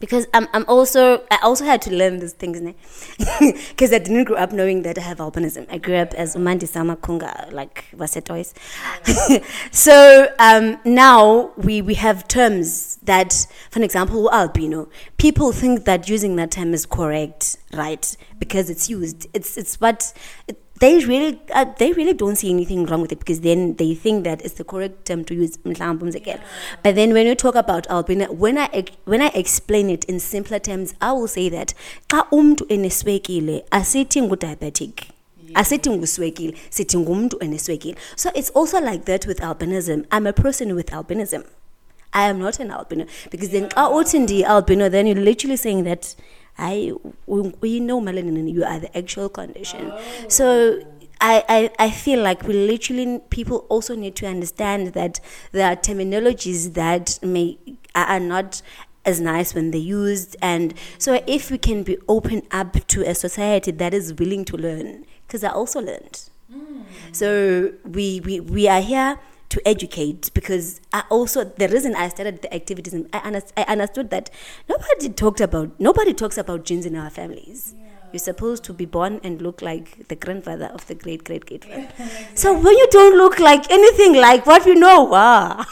because 0.00 0.26
I'm, 0.32 0.46
I'm 0.52 0.64
also, 0.68 1.24
I 1.30 1.38
also 1.42 1.64
had 1.64 1.82
to 1.82 1.94
learn 1.94 2.20
these 2.20 2.32
things, 2.32 2.60
because 3.18 3.92
I 3.92 3.98
didn't 3.98 4.24
grow 4.24 4.36
up 4.36 4.52
knowing 4.52 4.82
that 4.82 4.96
I 4.96 5.00
have 5.00 5.18
albinism. 5.18 5.66
I 5.70 5.78
grew 5.78 5.96
up 5.96 6.14
as 6.14 6.36
uMandisa 6.36 6.96
Makunga, 6.96 7.52
like 7.52 7.86
Vasetois. 7.96 8.54
so 9.74 10.32
um, 10.38 10.78
now 10.84 11.52
we, 11.56 11.82
we 11.82 11.94
have 11.94 12.28
terms 12.28 12.96
that, 13.02 13.46
for 13.70 13.82
example, 13.82 14.30
albino. 14.32 14.88
People 15.16 15.52
think 15.52 15.84
that 15.84 16.08
using 16.08 16.36
that 16.36 16.52
term 16.52 16.74
is 16.74 16.86
correct, 16.86 17.56
right? 17.72 18.16
Because 18.38 18.70
it's 18.70 18.88
used. 18.88 19.26
It's, 19.34 19.56
it's 19.56 19.80
what. 19.80 20.12
It, 20.46 20.62
they 20.80 21.04
really 21.04 21.40
uh, 21.52 21.66
they 21.78 21.92
really 21.92 22.12
don't 22.12 22.36
see 22.36 22.50
anything 22.50 22.86
wrong 22.86 23.00
with 23.00 23.12
it 23.12 23.18
because 23.18 23.40
then 23.40 23.74
they 23.74 23.94
think 23.94 24.24
that 24.24 24.42
it's 24.42 24.54
the 24.54 24.64
correct 24.64 25.04
term 25.06 25.24
to 25.24 25.34
use 25.34 25.56
mhlawumbe 25.58 26.14
again 26.14 26.40
but 26.82 26.94
then 26.94 27.12
when 27.12 27.26
you 27.26 27.34
talk 27.34 27.54
about 27.54 27.86
albino 27.88 28.30
when 28.32 28.58
i 28.58 28.84
when 29.04 29.20
i 29.20 29.30
explain 29.34 29.90
it 29.90 30.04
in 30.04 30.20
simpler 30.20 30.58
terms 30.58 30.94
i 31.00 31.12
will 31.12 31.28
say 31.28 31.48
that 31.48 31.74
xa 32.08 32.24
umntu 32.30 32.66
eneswekile 32.68 33.64
asithi 33.70 34.22
ngu-diabetic. 34.22 35.10
Asithi 35.54 35.90
nguswekile 35.90 36.54
sithi 36.70 36.98
ngumntu 36.98 37.38
eneswekile. 37.40 37.96
So 38.16 38.30
it's 38.34 38.50
also 38.50 38.80
like 38.80 39.04
that 39.04 39.26
with 39.26 39.40
albinism. 39.40 40.04
I'm 40.12 40.26
a 40.26 40.32
person 40.32 40.74
with 40.74 40.90
albinism. 40.90 41.44
I 42.12 42.28
am 42.28 42.38
not 42.38 42.60
an 42.60 42.70
albino. 42.70 43.06
Because 43.30 43.50
then 43.50 43.68
xa 43.68 43.90
uthi 43.90 44.18
ndi-albino 44.18 44.90
then 44.90 45.06
you're 45.06 45.24
literally 45.24 45.56
saying 45.56 45.84
that 45.84 46.14
I 46.58 46.92
we 47.26 47.80
know 47.80 48.00
melanin 48.00 48.52
you 48.52 48.64
are 48.64 48.78
the 48.80 48.96
actual 48.96 49.28
condition. 49.28 49.92
So 50.28 50.80
I, 51.20 51.44
I, 51.48 51.86
I 51.86 51.90
feel 51.90 52.22
like 52.22 52.42
we 52.44 52.54
literally 52.54 53.20
people 53.30 53.66
also 53.68 53.94
need 53.94 54.14
to 54.16 54.26
understand 54.26 54.88
that 54.88 55.20
there 55.52 55.70
are 55.70 55.76
terminologies 55.76 56.74
that 56.74 57.18
may 57.22 57.58
are 57.94 58.20
not 58.20 58.62
as 59.04 59.20
nice 59.20 59.54
when 59.54 59.70
they're 59.70 59.80
used 59.80 60.36
and 60.42 60.74
so 60.98 61.20
if 61.26 61.50
we 61.50 61.58
can 61.58 61.82
be 61.82 61.96
open 62.08 62.42
up 62.50 62.86
to 62.88 63.02
a 63.02 63.14
society 63.14 63.70
that 63.70 63.94
is 63.94 64.12
willing 64.14 64.44
to 64.44 64.56
learn 64.56 65.04
because 65.26 65.42
I 65.42 65.50
also 65.50 65.80
learned. 65.80 66.28
Hmm. 66.52 66.82
So 67.12 67.72
we, 67.84 68.20
we 68.20 68.40
we 68.40 68.68
are 68.68 68.80
here 68.80 69.18
to 69.50 69.66
educate 69.66 70.30
because 70.34 70.80
I 70.92 71.04
also 71.10 71.44
the 71.44 71.68
reason 71.68 71.94
I 71.94 72.08
started 72.08 72.42
the 72.42 72.54
activism 72.54 73.08
I, 73.12 73.20
under, 73.24 73.42
I 73.56 73.62
understood 73.62 74.10
that 74.10 74.30
nobody 74.68 75.08
talked 75.08 75.40
about 75.40 75.78
nobody 75.78 76.12
talks 76.12 76.36
about 76.38 76.64
genes 76.64 76.86
in 76.86 76.96
our 76.96 77.10
families. 77.10 77.74
You're 78.12 78.18
supposed 78.20 78.64
to 78.64 78.72
be 78.72 78.86
born 78.86 79.20
and 79.22 79.42
look 79.42 79.60
like 79.60 80.08
the 80.08 80.16
grandfather 80.16 80.66
of 80.66 80.86
the 80.86 80.94
great 80.94 81.24
great 81.24 81.46
great 81.46 81.64
father. 81.64 81.88
So 82.34 82.52
when 82.52 82.76
you 82.76 82.88
don't 82.90 83.16
look 83.16 83.38
like 83.38 83.70
anything 83.70 84.14
like 84.14 84.46
what 84.46 84.66
you 84.66 84.74
know, 84.74 85.10
ah, 85.12 85.66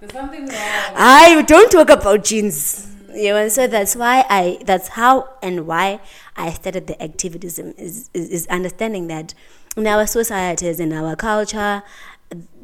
There's 0.00 0.12
something 0.12 0.46
wrong. 0.46 0.58
I 0.96 1.42
don't 1.46 1.70
talk 1.70 1.90
about 1.90 2.24
genes. 2.24 2.92
You 3.12 3.30
know, 3.30 3.36
and 3.36 3.52
so 3.52 3.66
that's 3.66 3.96
why 3.96 4.24
I 4.28 4.58
that's 4.64 4.88
how 4.88 5.28
and 5.42 5.66
why 5.66 6.00
I 6.36 6.52
started 6.52 6.86
the 6.86 7.02
activism 7.02 7.72
is, 7.78 8.10
is, 8.12 8.28
is 8.28 8.46
understanding 8.48 9.06
that 9.06 9.32
in 9.76 9.86
our 9.86 10.06
societies 10.06 10.80
in 10.80 10.92
our 10.92 11.16
culture 11.16 11.82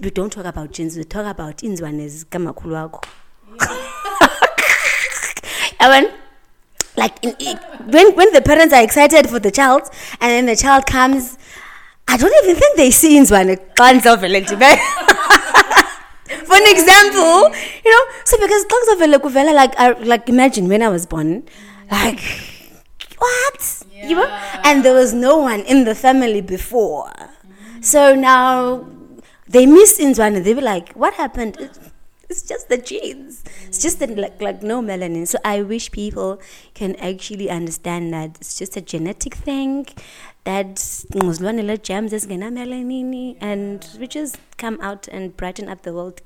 we 0.00 0.10
don't 0.10 0.32
talk 0.32 0.44
about 0.44 0.72
genes 0.72 0.96
we 0.96 1.04
talk 1.04 1.26
about 1.26 1.56
inzwanes 1.62 2.24
kamakhulu 2.26 2.74
wakho. 2.74 3.00
When 5.80 6.12
like 6.96 7.14
in, 7.24 7.34
in- 7.38 7.58
when 7.86 8.14
when 8.16 8.32
the 8.32 8.40
parents 8.42 8.74
are 8.74 8.82
excited 8.82 9.28
for 9.28 9.38
the 9.38 9.50
child 9.50 9.82
and 10.20 10.30
then 10.30 10.46
the 10.46 10.56
child 10.56 10.86
comes 10.86 11.38
I 12.08 12.16
don't 12.16 12.34
even 12.44 12.56
think 12.56 12.76
they 12.76 12.90
see 12.90 13.16
inzwane 13.18 13.56
xa 13.74 13.92
ndizawuvele 13.92 14.40
ndibe 14.40 14.70
for 16.46 16.56
an 16.56 16.66
example, 16.66 17.50
you 17.84 17.90
know, 17.90 18.04
so 18.24 18.36
because 18.38 18.64
xa 18.66 19.18
kuvela 19.18 19.54
like 19.54 19.74
I, 19.78 19.92
like 19.92 20.28
imagine 20.28 20.68
when 20.68 20.82
I 20.82 20.88
was 20.88 21.06
born, 21.06 21.42
like 21.90 22.20
what? 23.18 23.82
You 23.92 24.16
know, 24.16 24.26
and 24.64 24.84
there 24.84 24.94
was 24.94 25.12
no 25.14 25.36
one 25.36 25.60
in 25.60 25.84
the 25.84 25.94
family 25.94 26.40
before, 26.40 27.12
so 27.80 28.14
now 28.14 28.84
they 29.48 29.66
miss 29.66 29.98
Inzwane. 30.00 30.42
They 30.44 30.54
were 30.54 30.62
like, 30.62 30.92
what 30.92 31.14
happened? 31.14 31.56
It- 31.60 31.78
It's 32.32 32.48
just 32.48 32.70
the 32.70 32.78
genes. 32.78 33.44
It's 33.66 33.82
just 33.82 33.98
that 34.00 34.16
like 34.16 34.40
like 34.40 34.62
no 34.62 34.80
melanin. 34.80 35.26
So 35.28 35.38
I 35.44 35.60
wish 35.72 35.90
people 35.92 36.40
can 36.72 36.96
actually 36.96 37.48
understand 37.50 38.14
that 38.14 38.38
it's 38.40 38.54
just 38.60 38.74
a 38.74 38.80
genetic 38.80 39.34
thing. 39.34 39.84
That 40.44 40.76
Ngozlwanela 41.16 41.76
gems 41.88 42.14
is 42.18 42.24
gonna 42.24 42.50
melanin 42.50 43.36
and 43.50 43.86
we 44.00 44.06
just 44.06 44.38
come 44.56 44.78
out 44.80 45.08
and 45.08 45.36
brighten 45.36 45.68
up 45.68 45.82
the 45.82 45.92
world. 45.92 46.22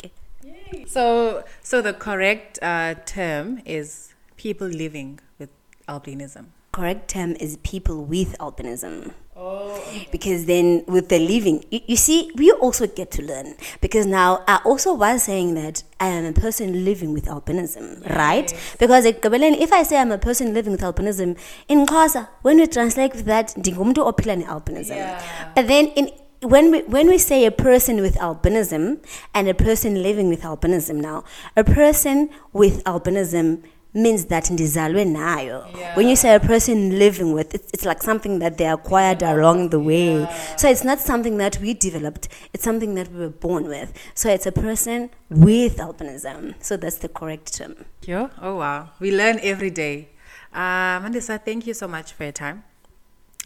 So, 0.86 1.42
so 1.60 1.82
the 1.82 1.92
correct 1.92 2.60
uh, 2.62 2.94
term 3.04 3.60
is 3.64 4.14
people 4.36 4.68
living 4.68 5.18
with 5.40 5.50
albinism. 5.88 6.46
Correct 6.76 7.08
term 7.08 7.32
is 7.40 7.56
people 7.72 8.04
with 8.04 8.36
albinism. 8.38 9.12
Oh, 9.34 9.82
Because 10.12 10.44
then 10.44 10.84
with 10.86 11.08
the 11.08 11.18
living, 11.18 11.64
you, 11.70 11.80
you 11.86 11.96
see, 11.96 12.30
we 12.36 12.52
also 12.52 12.86
get 12.86 13.10
to 13.12 13.22
learn. 13.22 13.54
Because 13.80 14.04
now 14.06 14.44
I 14.46 14.60
also 14.64 14.92
was 14.92 15.22
saying 15.22 15.54
that 15.54 15.82
I 16.00 16.08
am 16.08 16.26
a 16.26 16.32
person 16.32 16.84
living 16.84 17.14
with 17.14 17.26
albinism, 17.26 17.86
right? 18.14 18.52
Because 18.78 19.06
if 19.06 19.72
I 19.72 19.82
say 19.84 19.96
I'm 19.98 20.12
a 20.12 20.18
person 20.18 20.52
living 20.52 20.72
with 20.72 20.82
albinism, 20.82 21.38
in 21.68 21.86
Xhosa, 21.86 22.28
when 22.42 22.58
we 22.58 22.66
translate 22.66 23.12
that, 23.24 23.54
ndingumntu 23.56 24.04
ophila 24.10 24.36
ne-albinism. 24.36 24.96
Yeah. 24.96 25.52
But 25.54 25.68
then 25.68 25.86
in 25.96 26.10
when 26.42 26.70
we 26.70 26.82
when 26.82 27.06
we 27.08 27.18
say 27.18 27.46
a 27.46 27.50
person 27.50 28.02
with 28.02 28.16
albinism 28.16 28.98
and 29.34 29.48
a 29.48 29.54
person 29.54 30.02
living 30.02 30.28
with 30.28 30.42
albinism 30.42 30.96
now, 30.96 31.24
a 31.56 31.64
person 31.64 32.28
with 32.52 32.84
albinism 32.84 33.62
means 33.96 34.26
that 34.26 34.50
ndizalwe 34.50 35.04
nayo. 35.04 35.64
When 35.96 36.08
you 36.08 36.16
say 36.16 36.34
a 36.34 36.40
person 36.40 36.98
living 36.98 37.32
with, 37.32 37.54
it's, 37.54 37.72
it's 37.72 37.84
like 37.84 38.02
something 38.02 38.38
that 38.40 38.58
they 38.58 38.66
acquired 38.66 39.22
along 39.22 39.70
the 39.70 39.80
way. 39.80 40.28
So 40.56 40.68
it's 40.68 40.84
not 40.84 41.00
something 41.00 41.38
that 41.38 41.58
we 41.60 41.74
developed, 41.74 42.28
it's 42.52 42.64
something 42.64 42.94
that 42.94 43.10
we 43.10 43.20
were 43.20 43.30
born 43.30 43.66
with. 43.68 43.92
So 44.14 44.28
it's 44.28 44.46
a 44.46 44.52
person 44.52 45.10
with 45.30 45.78
albinism. 45.78 46.54
So 46.60 46.76
that's 46.76 46.98
the 46.98 47.08
correct 47.08 47.56
term. 47.56 47.86
Yo, 48.04 48.30
oh 48.40 48.56
wow, 48.56 48.90
we 49.00 49.10
learn 49.10 49.40
every 49.42 49.70
day. 49.70 50.10
Uh, 50.52 51.00
Mandisa, 51.00 51.42
thank 51.42 51.66
you 51.66 51.74
so 51.74 51.88
much 51.88 52.12
for 52.12 52.24
your 52.24 52.32
time. 52.32 52.64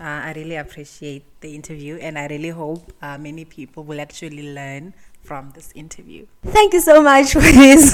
Uh, 0.01 0.05
I 0.29 0.33
really 0.35 0.57
appreciate 0.57 1.25
the 1.43 1.55
interview, 1.55 1.97
and 1.97 2.19
I 2.19 2.27
really 2.27 2.49
hope 2.49 2.91
uh, 3.03 3.19
many 3.19 3.45
people 3.45 3.85
will 3.85 4.01
actually 4.01 4.55
learn 4.55 4.95
from 5.23 5.51
this 5.55 5.73
interview. 5.75 6.27
Thank 6.45 6.73
you 6.73 6.81
so 6.81 7.03
much 7.03 7.33
for 7.33 7.41
this. 7.41 7.93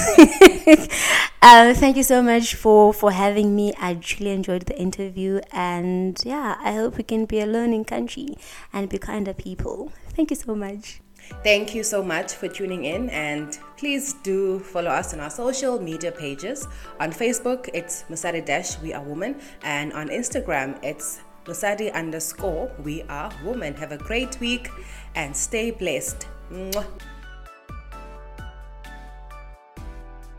uh, 1.43 1.75
thank 1.83 1.97
you 1.97 2.03
so 2.03 2.23
much 2.23 2.55
for 2.55 2.93
for 2.93 3.12
having 3.12 3.55
me. 3.55 3.75
I 3.81 3.95
truly 3.95 4.33
enjoyed 4.33 4.67
the 4.67 4.79
interview, 4.79 5.41
and 5.53 6.19
yeah, 6.25 6.57
I 6.61 6.73
hope 6.73 6.97
we 6.97 7.05
can 7.05 7.27
be 7.27 7.41
a 7.41 7.47
learning 7.47 7.85
country 7.85 8.39
and 8.73 8.89
be 8.89 8.99
kinder 8.99 9.35
people. 9.35 9.93
Thank 10.15 10.31
you 10.31 10.37
so 10.37 10.55
much. 10.55 11.01
Thank 11.43 11.75
you 11.75 11.83
so 11.83 12.03
much 12.03 12.33
for 12.35 12.49
tuning 12.49 12.85
in, 12.85 13.11
and 13.11 13.59
please 13.77 14.15
do 14.23 14.61
follow 14.61 14.91
us 14.91 15.12
on 15.12 15.21
our 15.21 15.31
social 15.31 15.81
media 15.81 16.12
pages. 16.12 16.67
On 17.01 17.11
Facebook, 17.11 17.69
it's 17.75 18.05
Musadi 18.09 18.45
Dash 18.45 18.79
We 18.81 18.95
Are 18.95 19.03
Woman, 19.03 19.41
and 19.62 19.93
on 19.93 20.09
Instagram, 20.09 20.79
it's 20.83 21.21
Musadi 21.45 21.93
underscore 21.93 22.71
We 22.83 23.03
Are 23.09 23.31
Woman. 23.45 23.75
Have 23.75 23.93
a 23.93 23.99
great 23.99 24.39
week 24.41 24.71
and 25.15 25.37
stay 25.37 25.71
blessed. 25.71 26.27
Mwah. 26.51 26.87